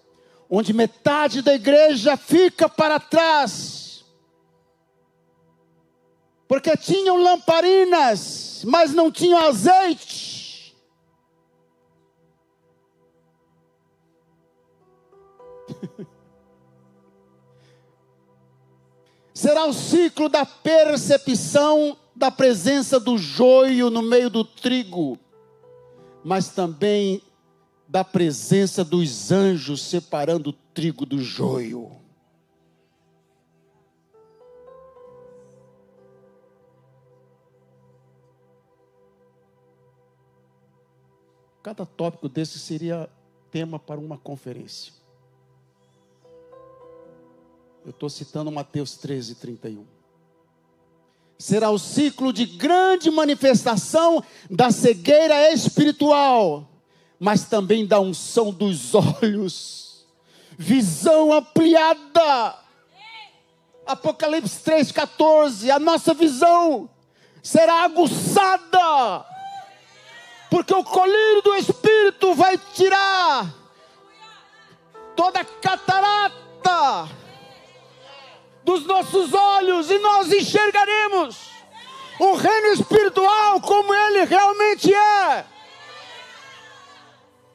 onde 0.49 0.73
metade 0.73 1.41
da 1.41 1.53
igreja 1.53 2.17
fica 2.17 2.67
para 2.67 2.99
trás, 2.99 4.05
porque 6.47 6.75
tinham 6.77 7.17
lamparinas, 7.17 8.63
mas 8.65 8.91
não 8.91 9.11
tinham 9.11 9.39
azeite. 9.39 10.24
Será 19.45 19.67
o 19.67 19.73
ciclo 19.73 20.27
da 20.27 20.43
percepção 20.43 21.95
da 22.15 22.31
presença 22.31 22.99
do 22.99 23.15
joio 23.15 23.91
no 23.91 24.01
meio 24.01 24.27
do 24.27 24.43
trigo, 24.43 25.19
mas 26.23 26.49
também 26.49 27.21
da 27.87 28.03
presença 28.03 28.83
dos 28.83 29.31
anjos 29.31 29.83
separando 29.83 30.49
o 30.49 30.53
trigo 30.73 31.05
do 31.05 31.19
joio. 31.19 31.91
Cada 41.61 41.85
tópico 41.85 42.27
desse 42.27 42.57
seria 42.57 43.07
tema 43.51 43.77
para 43.77 43.99
uma 43.99 44.17
conferência. 44.17 45.04
Eu 47.85 47.91
estou 47.91 48.09
citando 48.09 48.51
Mateus 48.51 48.97
13, 48.97 49.35
31 49.35 49.95
será 51.37 51.69
o 51.69 51.77
ciclo 51.77 52.31
de 52.31 52.45
grande 52.45 53.11
manifestação 53.11 54.23
da 54.49 54.71
cegueira 54.71 55.51
espiritual, 55.51 56.67
mas 57.19 57.45
também 57.45 57.85
da 57.85 57.99
unção 57.99 58.51
dos 58.51 58.93
olhos, 58.95 60.05
visão 60.57 61.33
ampliada. 61.33 62.55
Apocalipse 63.85 64.59
3,14, 64.63 65.69
a 65.69 65.77
nossa 65.77 66.13
visão 66.13 66.89
será 67.43 67.83
aguçada, 67.83 69.25
porque 70.49 70.73
o 70.73 70.83
colírio 70.83 71.41
do 71.43 71.55
Espírito 71.55 72.33
vai 72.33 72.57
tirar 72.57 73.53
toda 75.15 75.41
a 75.41 75.45
catarata 75.45 77.24
dos 78.65 78.83
nossos 78.85 79.31
olhos 79.31 79.91
e 79.91 79.99
nós 79.99 80.31
enxergaremos 80.33 81.37
o 82.19 82.33
reino 82.33 82.67
espiritual 82.73 83.61
como 83.61 83.93
ele 83.93 84.25
realmente 84.25 84.91
é. 84.91 85.45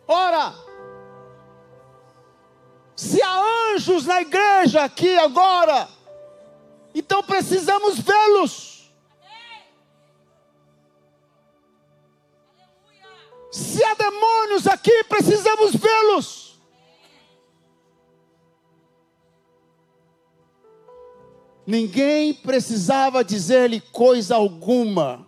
Ora, 0.06 0.54
se 2.94 3.20
há 3.20 3.42
anjos 3.74 4.06
na 4.06 4.20
igreja 4.22 4.84
aqui 4.84 5.18
agora, 5.18 5.88
então 6.94 7.22
precisamos 7.24 7.98
vê-los. 7.98 8.92
Se 13.50 13.82
há 13.82 13.94
demônios 13.94 14.68
aqui, 14.68 15.02
precisamos 15.04 15.74
vê-los. 15.74 16.39
Ninguém 21.70 22.34
precisava 22.34 23.22
dizer-lhe 23.22 23.80
coisa 23.80 24.34
alguma, 24.34 25.24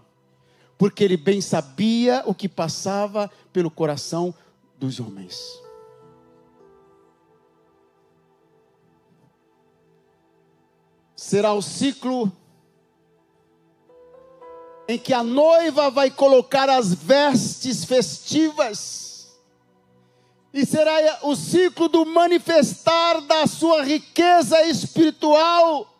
porque 0.76 1.04
ele 1.04 1.16
bem 1.16 1.40
sabia 1.40 2.24
o 2.26 2.34
que 2.34 2.48
passava 2.48 3.30
pelo 3.52 3.70
coração 3.70 4.34
dos 4.76 4.98
homens. 4.98 5.40
Será 11.14 11.52
o 11.52 11.62
ciclo 11.62 12.32
em 14.88 14.98
que 14.98 15.14
a 15.14 15.22
noiva 15.22 15.92
vai 15.92 16.10
colocar 16.10 16.68
as 16.68 16.92
vestes 16.92 17.84
festivas, 17.84 19.40
e 20.52 20.66
será 20.66 21.20
o 21.22 21.36
ciclo 21.36 21.88
do 21.88 22.04
manifestar 22.04 23.20
da 23.20 23.46
sua 23.46 23.84
riqueza 23.84 24.60
espiritual 24.64 25.91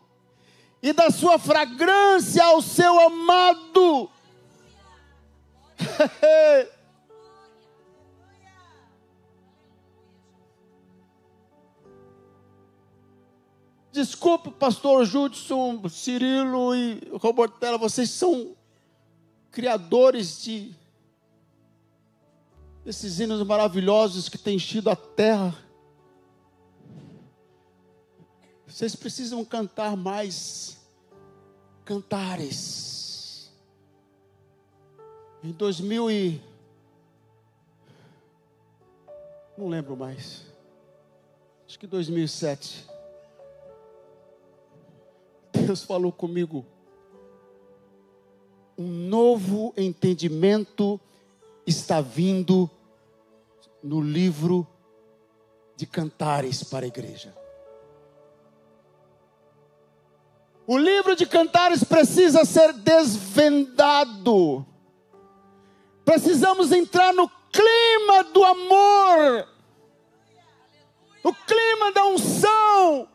e 0.83 0.93
da 0.93 1.11
sua 1.11 1.39
fragrância 1.39 2.45
ao 2.45 2.61
seu 2.61 2.99
amado. 2.99 4.11
Desculpe, 13.93 14.51
pastor 14.51 15.05
Judson, 15.05 15.87
Cirilo 15.89 16.75
e 16.75 16.99
Robertela, 17.13 17.79
vocês 17.79 18.11
são 18.11 18.57
criadores 19.51 20.43
de 20.43 20.75
esses 22.87 23.21
hinos 23.21 23.47
maravilhosos 23.47 24.29
que 24.31 24.39
têm 24.39 24.57
enchido 24.57 24.91
a 24.91 24.97
terra. 24.97 25.55
Vocês 28.73 28.97
precisam 28.97 29.45
cantar 29.45 29.99
mais 29.99 30.79
cantares. 31.85 33.53
Em 35.45 35.53
2000 35.53 36.11
e 36.11 36.41
não 39.59 39.69
lembro 39.69 39.95
mais. 39.95 40.47
Acho 41.69 41.79
que 41.79 41.87
2007. 41.87 42.89
Deus 45.53 45.83
falou 45.83 46.11
comigo. 46.11 46.65
Um 48.79 48.89
novo 48.89 49.75
entendimento 49.77 50.99
está 51.67 52.01
vindo 52.01 52.71
no 53.83 54.01
livro 54.01 54.67
de 55.77 55.85
cantares 55.87 56.65
para 56.65 56.87
a 56.87 56.89
igreja. 56.89 57.42
O 60.67 60.79
livro 60.79 61.17
de 61.17 61.27
Cantares 61.27 61.83
precisa 61.83 62.45
ser 62.45 62.73
desvendado. 62.73 64.65
Precisamos 66.05 66.71
entrar 66.71 67.13
no 67.13 67.29
clima 67.51 68.25
do 68.33 68.45
amor, 68.45 69.49
o 71.23 71.35
clima 71.35 71.93
da 71.93 72.05
unção. 72.07 73.09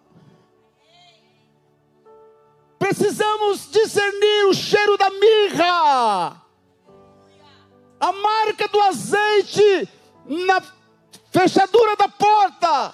Precisamos 2.77 3.71
discernir 3.71 4.45
o 4.45 4.53
cheiro 4.53 4.97
da 4.97 5.09
mirra, 5.09 6.41
a 7.99 8.11
marca 8.11 8.67
do 8.67 8.79
azeite 8.81 9.89
na 10.25 10.61
fechadura 11.31 11.95
da 11.95 12.09
porta. 12.09 12.93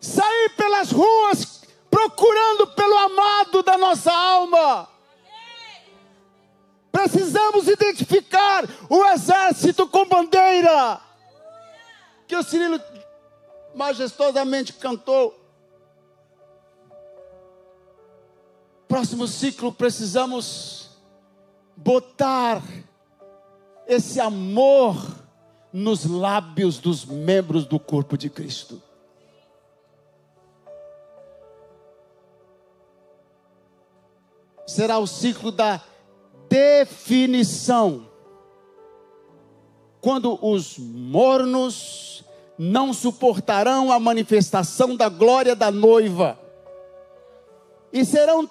Sair 0.00 0.50
pelas 0.56 0.92
ruas 0.92 1.57
procurando 1.90 2.66
pelo 2.68 2.96
amado 2.96 3.62
da 3.62 3.76
nossa 3.78 4.12
alma. 4.12 4.88
Precisamos 6.90 7.68
identificar 7.68 8.64
o 8.88 9.04
exército 9.06 9.86
com 9.86 10.06
bandeira. 10.06 11.00
Que 12.26 12.36
o 12.36 12.42
Cirilo 12.42 12.80
majestosamente 13.74 14.72
cantou. 14.72 15.38
Próximo 18.88 19.26
ciclo, 19.26 19.72
precisamos 19.72 20.90
botar 21.76 22.62
esse 23.86 24.18
amor 24.18 24.96
nos 25.72 26.04
lábios 26.04 26.78
dos 26.78 27.04
membros 27.04 27.64
do 27.66 27.78
corpo 27.78 28.16
de 28.16 28.28
Cristo. 28.28 28.82
Será 34.68 34.98
o 34.98 35.06
ciclo 35.06 35.50
da 35.50 35.80
definição. 36.48 38.06
Quando 39.98 40.38
os 40.42 40.76
mornos 40.78 42.22
não 42.58 42.92
suportarão 42.92 43.90
a 43.90 43.98
manifestação 43.98 44.94
da 44.94 45.08
glória 45.08 45.56
da 45.56 45.70
noiva, 45.70 46.38
e 47.92 48.04
serão 48.04 48.48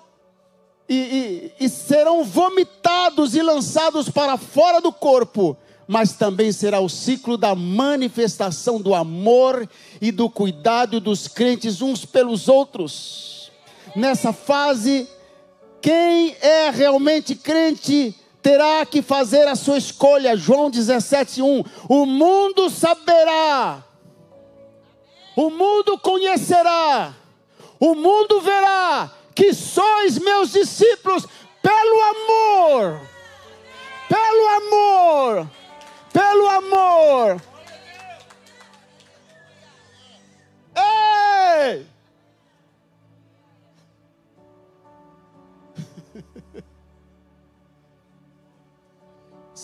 e, 0.89 1.51
e, 1.59 1.65
e, 1.65 1.70
serão 1.70 2.24
vomitados 2.24 3.36
e 3.36 3.41
lançados 3.41 4.09
para 4.09 4.38
fora 4.38 4.80
do 4.80 4.91
corpo, 4.91 5.55
mas 5.86 6.13
também 6.13 6.51
será 6.51 6.80
o 6.80 6.88
ciclo 6.88 7.38
da 7.38 7.53
manifestação 7.53 8.82
do 8.82 8.95
amor 8.95 9.70
e 10.01 10.13
do 10.13 10.30
cuidado 10.30 11.01
dos 11.01 11.28
crentes 11.28 11.82
uns 11.82 12.05
pelos 12.05 12.47
outros. 12.47 13.51
Nessa 13.95 14.32
fase, 14.32 15.09
quem 15.82 16.36
é 16.41 16.69
realmente 16.69 17.36
crente 17.36 18.15
terá 18.41 18.86
que 18.86 19.01
fazer 19.01 19.47
a 19.47 19.55
sua 19.55 19.78
escolha. 19.78 20.38
João 20.38 20.69
17:1. 20.69 21.65
O 21.89 22.05
mundo 22.05 22.69
saberá. 22.69 23.84
O 25.36 25.49
mundo 25.49 25.97
conhecerá. 25.99 27.13
O 27.80 27.93
mundo 27.93 28.41
verá 28.41 29.11
que 29.36 29.53
sois 29.53 30.17
meus 30.17 30.51
discípulos 30.51 31.28
pelo 31.61 32.01
amor. 32.01 33.01
Pelo 34.09 34.47
amor. 34.57 35.49
Pelo 36.11 36.47
amor. 36.47 37.41
Ei! 40.75 41.96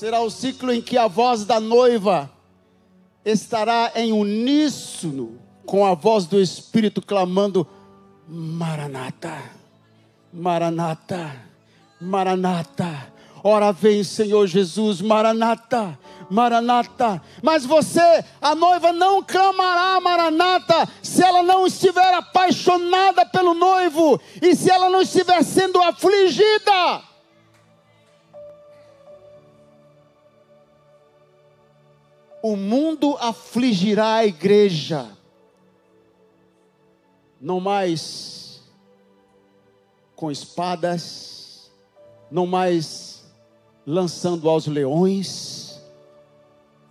Será 0.03 0.19
o 0.19 0.29
ciclo 0.29 0.73
em 0.73 0.81
que 0.81 0.97
a 0.97 1.07
voz 1.07 1.45
da 1.45 1.61
noiva 1.61 2.29
estará 3.23 3.89
em 3.95 4.11
uníssono 4.11 5.39
com 5.65 5.85
a 5.85 5.93
voz 5.93 6.25
do 6.25 6.41
Espírito 6.41 7.01
clamando: 7.01 7.65
Maranata, 8.27 9.41
Maranata, 10.33 11.31
Maranata. 12.01 13.13
Ora 13.41 13.71
vem, 13.71 14.03
Senhor 14.03 14.45
Jesus, 14.45 14.99
Maranata, 14.99 15.97
Maranata. 16.29 17.21
Mas 17.41 17.65
você, 17.65 18.25
a 18.41 18.53
noiva, 18.53 18.91
não 18.91 19.23
clamará 19.23 20.01
Maranata 20.01 20.85
se 21.01 21.23
ela 21.23 21.41
não 21.41 21.65
estiver 21.65 22.13
apaixonada 22.13 23.25
pelo 23.25 23.53
noivo 23.53 24.19
e 24.41 24.53
se 24.53 24.69
ela 24.69 24.89
não 24.89 24.99
estiver 24.99 25.41
sendo 25.45 25.81
afligida. 25.81 27.12
O 32.45 32.57
mundo 32.57 33.15
afligirá 33.21 34.15
a 34.15 34.25
igreja, 34.25 35.09
não 37.39 37.61
mais 37.61 38.61
com 40.13 40.29
espadas, 40.29 41.71
não 42.29 42.45
mais 42.45 43.25
lançando 43.87 44.49
aos 44.49 44.67
leões, 44.67 45.81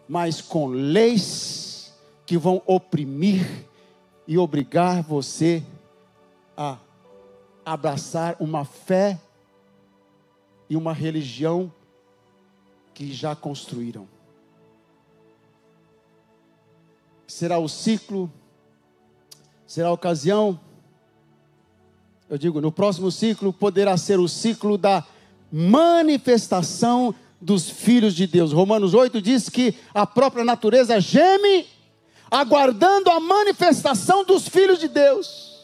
mas 0.09 0.40
com 0.40 0.68
leis 0.68 1.92
que 2.24 2.38
vão 2.38 2.62
oprimir 2.64 3.46
e 4.26 4.38
obrigar 4.38 5.03
você 5.03 5.62
a 6.57 6.78
abraçar 7.62 8.36
uma 8.40 8.64
fé 8.64 9.20
e 10.70 10.76
uma 10.76 10.94
religião 10.94 11.70
que 12.94 13.12
já 13.12 13.36
construíram. 13.36 14.12
Será 17.33 17.59
o 17.59 17.66
ciclo, 17.66 18.30
será 19.66 19.89
a 19.89 19.93
ocasião. 19.93 20.61
Eu 22.28 22.37
digo, 22.37 22.61
no 22.61 22.70
próximo 22.70 23.11
ciclo 23.11 23.53
poderá 23.53 23.97
ser 23.97 24.20
o 24.20 24.28
ciclo 24.28 24.76
da 24.76 25.05
manifestação 25.51 27.14
dos 27.41 27.70
filhos 27.70 28.14
de 28.14 28.26
Deus. 28.26 28.53
Romanos 28.53 28.93
8 28.93 29.20
diz 29.20 29.49
que 29.49 29.74
a 29.95 30.07
própria 30.07 30.45
natureza 30.45 31.01
geme, 31.01 31.66
aguardando 32.30 33.11
a 33.11 33.18
manifestação 33.18 34.24
dos 34.24 34.47
filhos 34.47 34.78
de 34.78 34.89
Deus. 34.89 35.59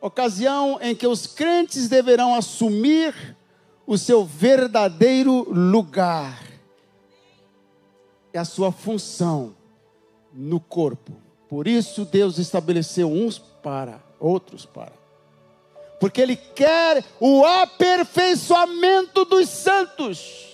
Ocasião 0.00 0.78
em 0.82 0.94
que 0.94 1.06
os 1.06 1.28
crentes 1.28 1.88
deverão 1.88 2.34
assumir 2.34 3.36
o 3.86 3.96
seu 3.96 4.24
verdadeiro 4.24 5.48
lugar 5.52 6.51
é 8.32 8.38
a 8.38 8.44
sua 8.44 8.72
função 8.72 9.54
no 10.32 10.58
corpo. 10.58 11.12
Por 11.48 11.68
isso 11.68 12.04
Deus 12.04 12.38
estabeleceu 12.38 13.10
uns 13.10 13.38
para, 13.38 14.02
outros 14.18 14.64
para. 14.64 14.92
Porque 16.00 16.20
Ele 16.20 16.36
quer 16.36 17.04
o 17.20 17.44
aperfeiçoamento 17.44 19.24
dos 19.24 19.48
santos. 19.48 20.48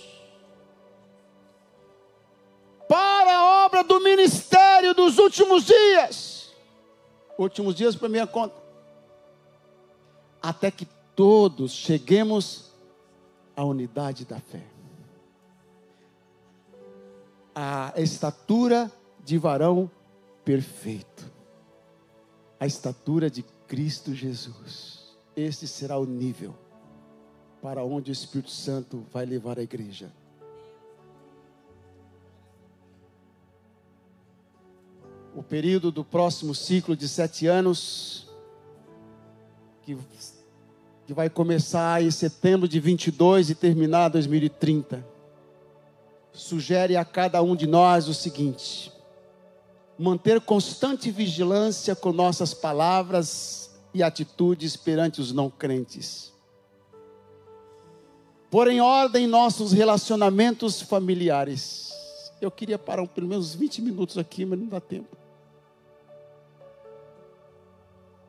Para 2.88 3.36
a 3.36 3.64
obra 3.66 3.84
do 3.84 4.00
ministério 4.00 4.94
dos 4.94 5.18
últimos 5.18 5.64
dias. 5.64 6.50
Últimos 7.38 7.74
dias 7.74 7.94
para 7.94 8.08
minha 8.08 8.26
conta. 8.26 8.56
Até 10.42 10.70
que 10.70 10.86
todos 11.14 11.72
cheguemos 11.72 12.72
à 13.54 13.64
unidade 13.64 14.24
da 14.24 14.40
fé 14.40 14.77
a 17.61 17.92
estatura 17.96 18.88
de 19.24 19.36
varão 19.36 19.90
perfeito, 20.44 21.28
a 22.61 22.68
estatura 22.68 23.28
de 23.28 23.42
Cristo 23.66 24.14
Jesus. 24.14 25.16
Este 25.34 25.66
será 25.66 25.98
o 25.98 26.04
nível 26.06 26.54
para 27.61 27.82
onde 27.82 28.12
o 28.12 28.12
Espírito 28.12 28.52
Santo 28.52 29.04
vai 29.12 29.26
levar 29.26 29.59
a 29.59 29.62
igreja. 29.62 30.12
O 35.34 35.42
período 35.42 35.90
do 35.90 36.04
próximo 36.04 36.54
ciclo 36.54 36.94
de 36.96 37.09
sete 37.09 37.48
anos, 37.48 38.30
que, 39.82 39.98
que 41.09 41.12
vai 41.12 41.28
começar 41.28 42.00
em 42.04 42.11
setembro 42.12 42.68
de 42.68 42.78
22 42.78 43.50
e 43.50 43.56
terminar 43.56 44.11
em 44.11 44.12
2030 44.12 45.17
sugere 46.32 46.96
a 46.96 47.04
cada 47.04 47.42
um 47.42 47.56
de 47.56 47.66
nós 47.66 48.08
o 48.08 48.14
seguinte: 48.14 48.92
manter 49.98 50.40
constante 50.40 51.10
vigilância 51.10 51.96
com 51.96 52.12
nossas 52.12 52.54
palavras 52.54 53.70
e 53.92 54.02
atitudes 54.02 54.76
perante 54.76 55.20
os 55.20 55.32
não 55.32 55.50
crentes. 55.50 56.32
Pôr 58.50 58.68
em 58.68 58.80
ordem 58.80 59.26
nossos 59.26 59.72
relacionamentos 59.72 60.80
familiares. 60.80 61.92
Eu 62.40 62.50
queria 62.50 62.78
parar 62.78 63.06
pelo 63.08 63.26
menos 63.26 63.54
20 63.54 63.82
minutos 63.82 64.16
aqui, 64.16 64.44
mas 64.44 64.58
não 64.58 64.68
dá 64.68 64.80
tempo. 64.80 65.16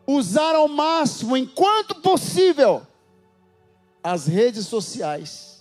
Usar 0.05 0.55
ao 0.55 0.67
máximo, 0.67 1.37
enquanto 1.37 1.95
possível, 2.01 2.81
as 4.03 4.25
redes 4.25 4.65
sociais 4.65 5.58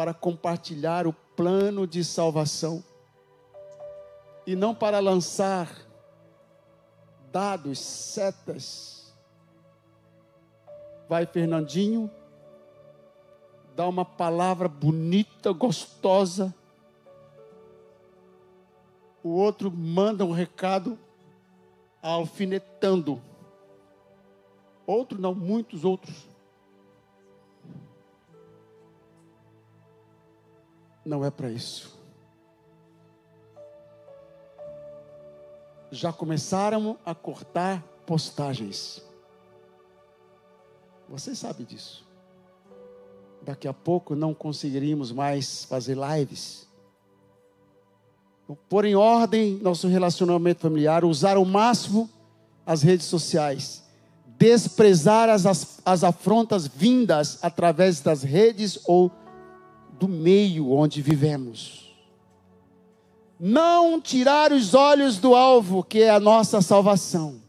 para 0.00 0.14
compartilhar 0.14 1.06
o 1.06 1.12
plano 1.12 1.86
de 1.86 2.02
salvação 2.02 2.82
e 4.46 4.56
não 4.56 4.74
para 4.74 4.98
lançar 4.98 5.70
dados, 7.30 7.78
setas. 7.78 9.14
Vai 11.06 11.26
Fernandinho, 11.26 12.10
dá 13.76 13.86
uma 13.86 14.06
palavra 14.06 14.68
bonita, 14.68 15.52
gostosa. 15.52 16.54
O 19.22 19.28
outro 19.28 19.70
manda 19.70 20.24
um 20.24 20.32
recado 20.32 20.98
alfinetando. 22.00 23.20
Outro 24.86 25.20
não, 25.20 25.34
muitos 25.34 25.84
outros. 25.84 26.29
Não 31.10 31.24
é 31.24 31.30
para 31.30 31.50
isso. 31.50 31.98
Já 35.90 36.12
começaram 36.12 36.96
a 37.04 37.12
cortar 37.16 37.82
postagens. 38.06 39.02
Você 41.08 41.34
sabe 41.34 41.64
disso. 41.64 42.06
Daqui 43.42 43.66
a 43.66 43.72
pouco 43.72 44.14
não 44.14 44.32
conseguiríamos 44.32 45.10
mais 45.10 45.64
fazer 45.64 45.98
lives. 45.98 46.68
Pôr 48.68 48.84
em 48.84 48.94
ordem 48.94 49.58
nosso 49.60 49.88
relacionamento 49.88 50.60
familiar, 50.60 51.04
usar 51.04 51.36
ao 51.36 51.44
máximo 51.44 52.08
as 52.64 52.82
redes 52.82 53.06
sociais, 53.06 53.82
desprezar 54.38 55.28
as, 55.28 55.44
as, 55.44 55.80
as 55.84 56.04
afrontas 56.04 56.68
vindas 56.68 57.38
através 57.42 58.00
das 58.00 58.22
redes 58.22 58.78
ou 58.84 59.10
do 60.00 60.08
meio 60.08 60.72
onde 60.72 61.02
vivemos. 61.02 61.94
Não 63.38 64.00
tirar 64.00 64.50
os 64.50 64.72
olhos 64.72 65.18
do 65.18 65.34
alvo, 65.34 65.84
que 65.84 66.00
é 66.00 66.08
a 66.08 66.18
nossa 66.18 66.62
salvação. 66.62 67.42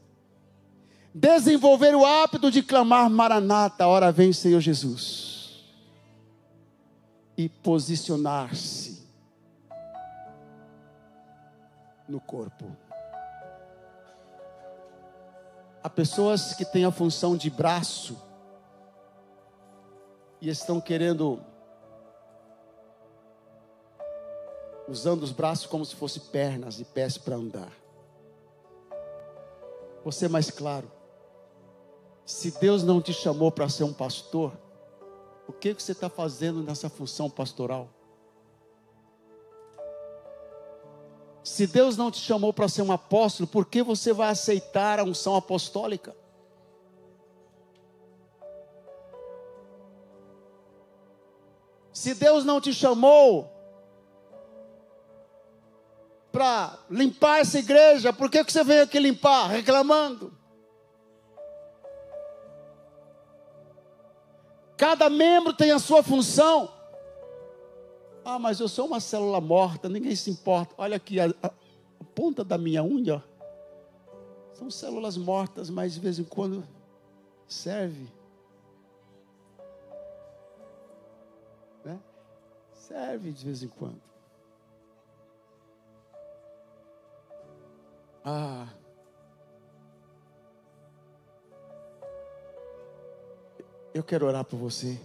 Desenvolver 1.14 1.96
o 1.96 2.06
hábito 2.06 2.52
de 2.52 2.62
clamar 2.62 3.10
Maranata, 3.10 3.88
hora 3.88 4.12
vem 4.12 4.34
Senhor 4.34 4.60
Jesus. 4.60 5.64
E 7.38 7.48
posicionar-se 7.48 9.02
no 12.06 12.20
corpo. 12.20 12.66
Há 15.82 15.90
pessoas 15.90 16.54
que 16.54 16.66
têm 16.66 16.84
a 16.84 16.92
função 16.92 17.38
de 17.38 17.50
braço, 17.50 18.18
e 20.42 20.50
estão 20.50 20.82
querendo 20.82 21.40
usando 24.92 25.24
os 25.24 25.32
braços 25.32 25.66
como 25.66 25.86
se 25.86 25.96
fossem 25.96 26.22
pernas 26.22 26.82
e 26.82 26.84
pés 26.84 27.18
para 27.18 27.38
andar. 27.38 27.72
Você 30.04 30.28
mais 30.28 30.52
claro. 30.52 30.92
Se 32.26 32.52
Deus 32.60 32.84
não 32.84 33.02
te 33.02 33.14
chamou 33.14 33.52
para 33.52 33.70
ser 33.70 33.86
um 33.86 33.94
pastor, 33.94 34.52
o 35.48 35.54
que, 35.54 35.74
que 35.74 35.82
você 35.82 35.94
está 35.94 36.10
fazendo 36.10 36.62
nessa 36.62 36.90
função 36.90 37.30
pastoral? 37.30 37.88
Se 41.42 41.66
Deus 41.66 41.96
não 41.96 42.12
te 42.12 42.20
chamou 42.20 42.52
para 42.52 42.68
ser 42.68 42.82
um 42.82 42.92
apóstolo, 42.92 43.48
por 43.48 43.66
que 43.66 43.82
você 43.82 44.12
vai 44.12 44.30
aceitar 44.30 45.00
a 45.00 45.04
unção 45.06 45.38
apostólica? 45.38 46.14
Se 51.94 52.14
Deus 52.14 52.44
não 52.44 52.60
te 52.60 52.74
chamou 52.74 53.51
para 56.42 56.80
limpar 56.90 57.42
essa 57.42 57.60
igreja, 57.60 58.12
por 58.12 58.28
que, 58.28 58.44
que 58.44 58.52
você 58.52 58.64
veio 58.64 58.82
aqui 58.82 58.98
limpar? 58.98 59.48
Reclamando. 59.48 60.36
Cada 64.76 65.08
membro 65.08 65.54
tem 65.54 65.70
a 65.70 65.78
sua 65.78 66.02
função. 66.02 66.74
Ah, 68.26 68.40
mas 68.40 68.60
eu 68.60 68.68
sou 68.68 68.88
uma 68.88 69.00
célula 69.00 69.40
morta, 69.40 69.88
ninguém 69.88 70.16
se 70.16 70.32
importa. 70.32 70.74
Olha 70.80 70.98
aqui, 70.98 71.20
a, 71.20 71.32
a, 71.44 71.52
ponta 72.16 72.44
da 72.44 72.58
minha 72.58 72.84
unha. 72.84 73.24
São 74.54 74.72
células 74.72 75.18
mortas, 75.18 75.70
mas 75.70 75.94
de 75.94 76.00
vez 76.00 76.18
em 76.18 76.24
quando 76.24 76.68
serve. 77.48 78.08
Né? 81.86 82.00
Serve 82.74 83.32
de 83.32 83.46
vez 83.46 83.62
em 83.62 83.68
quando. 83.68 84.11
Ah. 88.24 88.68
Eu 93.94 94.04
quero 94.04 94.26
orar 94.26 94.46
por 94.46 94.58
você. 94.58 95.00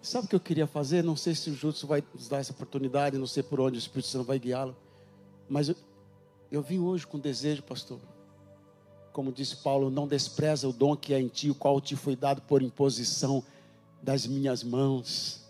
Sabe 0.00 0.26
o 0.26 0.28
que 0.28 0.36
eu 0.36 0.40
queria 0.40 0.66
fazer? 0.66 1.02
Não 1.02 1.16
sei 1.16 1.34
se 1.34 1.50
o 1.50 1.54
Jutsu 1.54 1.86
vai 1.86 2.02
nos 2.14 2.28
dar 2.28 2.38
essa 2.38 2.52
oportunidade, 2.52 3.18
não 3.18 3.26
sei 3.26 3.42
por 3.42 3.60
onde 3.60 3.76
o 3.76 3.80
Espírito 3.80 4.08
Santo 4.08 4.24
vai 4.24 4.38
guiá-lo. 4.38 4.76
Mas 5.48 5.68
eu, 5.68 5.76
eu 6.50 6.62
vim 6.62 6.78
hoje 6.78 7.06
com 7.06 7.18
desejo, 7.18 7.62
pastor. 7.62 7.98
Como 9.12 9.32
disse 9.32 9.56
Paulo, 9.56 9.90
não 9.90 10.06
despreza 10.06 10.68
o 10.68 10.72
dom 10.72 10.96
que 10.96 11.12
é 11.12 11.20
em 11.20 11.28
ti, 11.28 11.50
o 11.50 11.54
qual 11.54 11.80
te 11.80 11.96
foi 11.96 12.14
dado 12.14 12.40
por 12.42 12.62
imposição 12.62 13.42
das 14.00 14.26
minhas 14.26 14.62
mãos. 14.62 15.44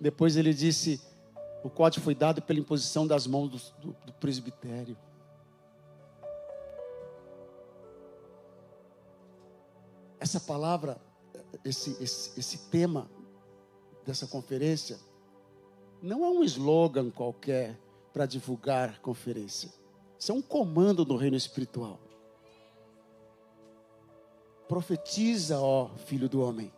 Depois 0.00 0.36
ele 0.36 0.52
disse, 0.52 1.00
o 1.62 1.70
qual 1.70 1.90
te 1.90 2.00
foi 2.00 2.14
dado 2.14 2.42
pela 2.42 2.58
imposição 2.58 3.06
das 3.06 3.26
mãos 3.26 3.48
do, 3.48 3.86
do, 3.86 3.96
do 4.06 4.12
presbitério. 4.14 4.96
Essa 10.32 10.40
palavra, 10.40 10.98
esse, 11.62 12.02
esse, 12.02 12.40
esse 12.40 12.58
tema 12.70 13.10
dessa 14.06 14.26
conferência, 14.26 14.98
não 16.00 16.24
é 16.24 16.28
um 16.30 16.42
slogan 16.42 17.10
qualquer 17.10 17.78
para 18.14 18.24
divulgar 18.24 18.98
conferência. 19.00 19.70
Isso 20.18 20.32
é 20.32 20.34
um 20.34 20.40
comando 20.40 21.04
do 21.04 21.16
reino 21.16 21.36
espiritual. 21.36 22.00
Profetiza, 24.66 25.60
ó 25.60 25.90
filho 26.06 26.30
do 26.30 26.40
homem. 26.40 26.72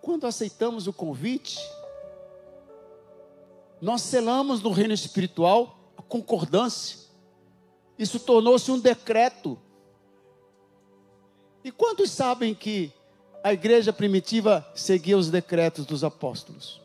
Quando 0.00 0.26
aceitamos 0.26 0.86
o 0.86 0.92
convite, 0.94 1.58
nós 3.78 4.00
selamos 4.00 4.62
no 4.62 4.70
reino 4.70 4.94
espiritual 4.94 5.92
a 5.98 6.02
concordância. 6.02 6.98
Isso 7.98 8.18
tornou-se 8.18 8.70
um 8.70 8.80
decreto 8.80 9.58
e 11.62 11.70
quantos 11.70 12.10
sabem 12.10 12.54
que 12.54 12.92
a 13.42 13.52
igreja 13.52 13.92
primitiva 13.92 14.66
seguia 14.74 15.16
os 15.16 15.30
decretos 15.30 15.84
dos 15.84 16.02
apóstolos? 16.02 16.80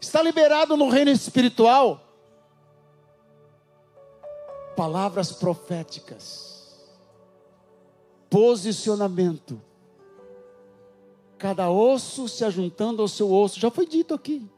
Está 0.00 0.22
liberado 0.22 0.76
no 0.76 0.88
reino 0.88 1.10
espiritual 1.10 2.00
palavras 4.76 5.30
proféticas, 5.30 6.88
posicionamento, 8.30 9.60
cada 11.36 11.70
osso 11.70 12.26
se 12.28 12.44
ajuntando 12.44 13.02
ao 13.02 13.08
seu 13.08 13.30
osso, 13.30 13.60
já 13.60 13.70
foi 13.70 13.86
dito 13.86 14.14
aqui. 14.14 14.48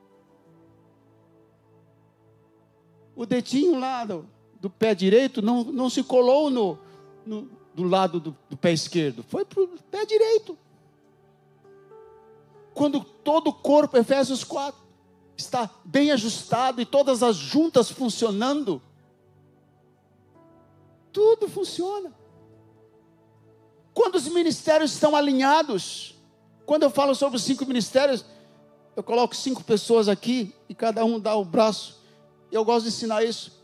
O 3.16 3.26
dedinho 3.26 3.78
lá 3.78 4.05
do, 4.05 4.28
do 4.63 4.71
pé 4.71 4.95
direito 4.95 5.43
não, 5.43 5.65
não 5.65 5.91
se 5.91 6.05
colou 6.05 6.49
no, 6.49 6.79
no 7.27 7.51
do 7.75 7.83
lado 7.83 8.21
do, 8.21 8.37
do 8.49 8.57
pé 8.57 8.73
esquerdo, 8.73 9.25
foi 9.25 9.45
para 9.45 9.61
o 9.61 9.69
pé 9.91 10.07
direito. 10.07 10.57
Quando 12.73 13.01
todo 13.01 13.49
o 13.49 13.53
corpo, 13.53 13.97
Efésios 13.97 14.45
4, 14.45 14.81
está 15.37 15.69
bem 15.85 16.13
ajustado 16.13 16.81
e 16.81 16.87
todas 16.87 17.25
as 17.25 17.35
juntas 17.35 17.91
funcionando, 17.91 18.81
tudo 21.13 21.49
funciona. 21.49 22.15
Quando 23.93 24.15
os 24.15 24.29
ministérios 24.29 24.93
estão 24.93 25.17
alinhados, 25.17 26.15
quando 26.65 26.85
eu 26.85 26.91
falo 26.91 27.17
sobre 27.17 27.37
os 27.37 27.43
cinco 27.43 27.67
ministérios, 27.67 28.25
eu 28.95 29.03
coloco 29.03 29.35
cinco 29.35 29.65
pessoas 29.65 30.09
aqui 30.09 30.55
e 30.69 30.75
cada 30.75 31.05
um 31.05 31.19
dá 31.19 31.35
o 31.35 31.45
braço. 31.45 32.01
Eu 32.51 32.65
gosto 32.65 32.85
de 32.85 32.91
ensinar 32.91 33.25
isso. 33.25 33.62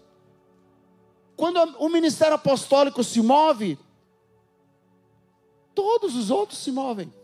Quando 1.38 1.56
o 1.78 1.88
ministério 1.88 2.34
apostólico 2.34 3.04
se 3.04 3.22
move, 3.22 3.78
todos 5.72 6.16
os 6.16 6.32
outros 6.32 6.58
se 6.58 6.72
movem. 6.72 7.14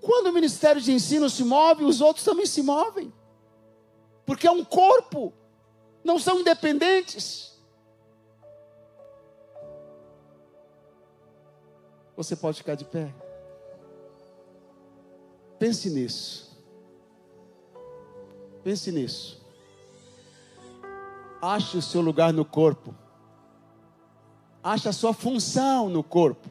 Quando 0.00 0.26
o 0.26 0.32
ministério 0.32 0.80
de 0.80 0.90
ensino 0.90 1.30
se 1.30 1.44
move, 1.44 1.84
os 1.84 2.00
outros 2.00 2.24
também 2.24 2.46
se 2.46 2.64
movem. 2.64 3.12
Porque 4.26 4.44
é 4.44 4.50
um 4.50 4.64
corpo, 4.64 5.32
não 6.02 6.18
são 6.18 6.40
independentes. 6.40 7.56
Você 12.16 12.34
pode 12.34 12.58
ficar 12.58 12.74
de 12.74 12.86
pé. 12.86 13.14
Pense 15.60 15.88
nisso. 15.88 16.58
Pense 18.64 18.90
nisso. 18.90 19.39
Ache 21.40 21.78
o 21.78 21.82
seu 21.82 22.00
lugar 22.00 22.32
no 22.32 22.44
corpo. 22.44 22.94
Ache 24.62 24.88
a 24.88 24.92
sua 24.92 25.14
função 25.14 25.88
no 25.88 26.02
corpo. 26.02 26.48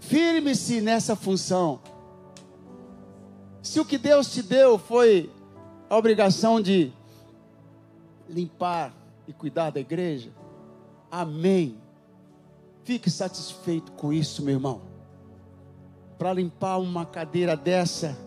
Firme-se 0.00 0.80
nessa 0.80 1.16
função. 1.16 1.80
Se 3.62 3.78
o 3.78 3.84
que 3.84 3.96
Deus 3.96 4.32
te 4.32 4.42
deu 4.42 4.78
foi 4.78 5.30
a 5.88 5.96
obrigação 5.96 6.60
de 6.60 6.92
limpar 8.28 8.92
e 9.26 9.32
cuidar 9.32 9.70
da 9.70 9.80
igreja, 9.80 10.30
amém. 11.10 11.78
Fique 12.84 13.10
satisfeito 13.10 13.92
com 13.92 14.12
isso, 14.12 14.42
meu 14.42 14.54
irmão. 14.54 14.80
Para 16.18 16.32
limpar 16.32 16.78
uma 16.78 17.06
cadeira 17.06 17.56
dessa, 17.56 18.18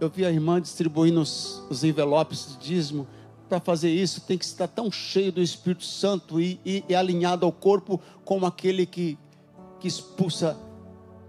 eu 0.00 0.08
vi 0.08 0.24
a 0.24 0.30
irmã 0.30 0.60
distribuindo 0.60 1.20
os, 1.20 1.62
os 1.68 1.82
envelopes 1.82 2.46
de 2.46 2.56
dízimo. 2.58 3.06
Para 3.48 3.58
fazer 3.58 3.90
isso, 3.90 4.20
tem 4.20 4.36
que 4.36 4.44
estar 4.44 4.68
tão 4.68 4.90
cheio 4.90 5.32
do 5.32 5.40
Espírito 5.40 5.84
Santo 5.84 6.40
e, 6.40 6.60
e, 6.64 6.84
e 6.88 6.94
alinhado 6.94 7.46
ao 7.46 7.52
corpo 7.52 8.00
como 8.24 8.46
aquele 8.46 8.84
que, 8.84 9.18
que 9.80 9.88
expulsa 9.88 10.56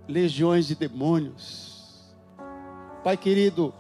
legiões 0.08 0.68
de 0.68 0.76
demônios. 0.76 2.04
Pai 3.04 3.16
querido, 3.16 3.74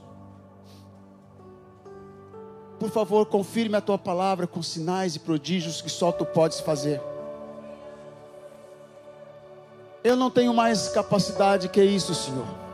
por 2.79 2.89
favor, 2.89 3.25
confirme 3.25 3.75
a 3.75 3.81
tua 3.81 3.97
palavra 3.97 4.47
com 4.47 4.63
sinais 4.63 5.15
e 5.15 5.19
prodígios 5.19 5.81
que 5.81 5.89
só 5.89 6.11
tu 6.11 6.25
podes 6.25 6.61
fazer. 6.61 7.01
Eu 10.01 10.15
não 10.15 10.31
tenho 10.31 10.53
mais 10.53 10.87
capacidade 10.87 11.67
que 11.67 11.83
isso, 11.83 12.15
Senhor. 12.15 12.68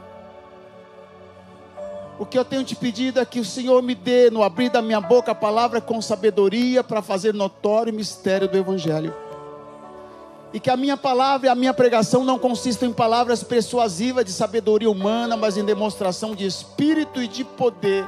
O 2.18 2.26
que 2.26 2.39
eu 2.39 2.45
tenho 2.45 2.63
te 2.63 2.76
pedido 2.76 3.20
é 3.20 3.26
que 3.26 3.41
o 3.41 3.45
Senhor 3.45 3.82
me 3.84 3.93
dê, 3.93 4.30
no 4.30 4.41
abrir 4.41 4.70
da 4.70 4.82
minha 4.82 5.01
boca, 5.01 5.32
a 5.32 5.36
palavra 5.36 5.82
com 5.82 6.01
sabedoria 6.01 6.82
para 6.82 7.01
fazer 7.01 7.34
notório 7.34 7.91
o 7.91 7.95
mistério 7.95 8.47
do 8.47 8.57
Evangelho. 8.57 9.13
E 10.53 10.59
que 10.59 10.70
a 10.70 10.78
minha 10.78 10.95
palavra 10.95 11.47
e 11.47 11.49
a 11.49 11.55
minha 11.55 11.74
pregação 11.74 12.24
não 12.24 12.39
consistam 12.39 12.88
em 12.88 12.93
palavras 12.93 13.43
persuasivas 13.43 14.24
de 14.24 14.32
sabedoria 14.32 14.89
humana, 14.89 15.36
mas 15.36 15.57
em 15.57 15.66
demonstração 15.66 16.34
de 16.34 16.45
espírito 16.45 17.22
e 17.22 17.28
de 17.28 17.43
poder. 17.43 18.05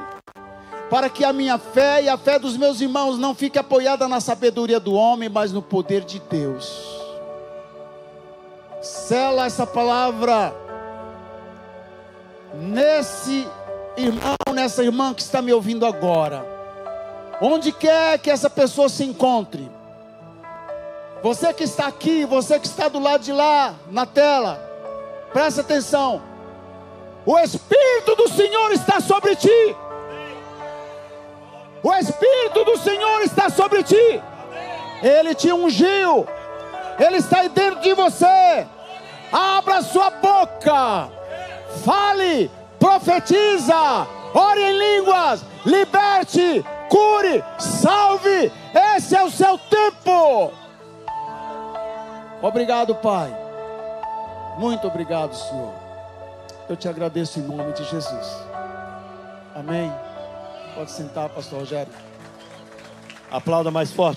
para 0.90 1.10
que 1.10 1.24
a 1.24 1.32
minha 1.32 1.58
fé 1.58 2.02
e 2.02 2.08
a 2.08 2.16
fé 2.16 2.38
dos 2.38 2.56
meus 2.56 2.80
irmãos 2.80 3.18
não 3.18 3.34
fique 3.34 3.58
apoiada 3.58 4.08
na 4.08 4.20
sabedoria 4.20 4.80
do 4.80 4.94
homem, 4.94 5.28
mas 5.28 5.52
no 5.52 5.60
poder 5.60 6.02
de 6.04 6.18
Deus. 6.18 6.98
Sela 8.80 9.46
essa 9.46 9.66
palavra 9.66 10.54
nesse 12.54 13.46
irmão, 13.98 14.36
nessa 14.54 14.82
irmã 14.82 15.12
que 15.12 15.22
está 15.22 15.42
me 15.42 15.52
ouvindo 15.52 15.84
agora. 15.84 16.44
Onde 17.40 17.72
quer 17.72 18.18
que 18.18 18.30
essa 18.30 18.48
pessoa 18.48 18.88
se 18.88 19.04
encontre. 19.04 19.70
Você 21.22 21.52
que 21.52 21.64
está 21.64 21.86
aqui, 21.86 22.24
você 22.24 22.58
que 22.58 22.66
está 22.66 22.88
do 22.88 22.98
lado 22.98 23.22
de 23.22 23.32
lá, 23.32 23.74
na 23.90 24.06
tela, 24.06 24.60
presta 25.32 25.60
atenção. 25.60 26.22
O 27.26 27.38
Espírito 27.38 28.14
do 28.16 28.28
Senhor 28.28 28.72
está 28.72 29.00
sobre 29.00 29.34
ti. 29.36 29.76
O 31.82 31.94
Espírito 31.94 32.64
do 32.64 32.76
Senhor 32.78 33.22
está 33.22 33.50
sobre 33.50 33.82
ti. 33.82 34.22
Ele 35.02 35.34
te 35.34 35.52
ungiu. 35.52 36.26
Ele 36.98 37.16
está 37.16 37.40
aí 37.40 37.48
dentro 37.48 37.80
de 37.80 37.94
você. 37.94 38.66
Abra 39.32 39.82
sua 39.82 40.10
boca. 40.10 41.10
Fale, 41.84 42.50
profetiza, 42.78 44.06
ore 44.34 44.60
em 44.60 44.78
línguas, 44.78 45.44
liberte, 45.64 46.64
cure, 46.88 47.44
salve. 47.58 48.52
Esse 48.96 49.16
é 49.16 49.24
o 49.24 49.30
seu 49.30 49.58
tempo. 49.58 50.52
Obrigado, 52.40 52.94
Pai. 52.96 53.34
Muito 54.58 54.86
obrigado, 54.86 55.34
Senhor. 55.34 55.72
Eu 56.68 56.76
te 56.76 56.88
agradeço 56.88 57.38
em 57.38 57.42
nome 57.42 57.72
de 57.72 57.84
Jesus. 57.84 58.26
Amém. 59.54 59.92
Pode 60.74 60.90
sentar, 60.90 61.28
pastor 61.30 61.60
Rogério. 61.60 61.92
Aplauda 63.30 63.70
mais 63.70 63.92
forte. 63.92 64.16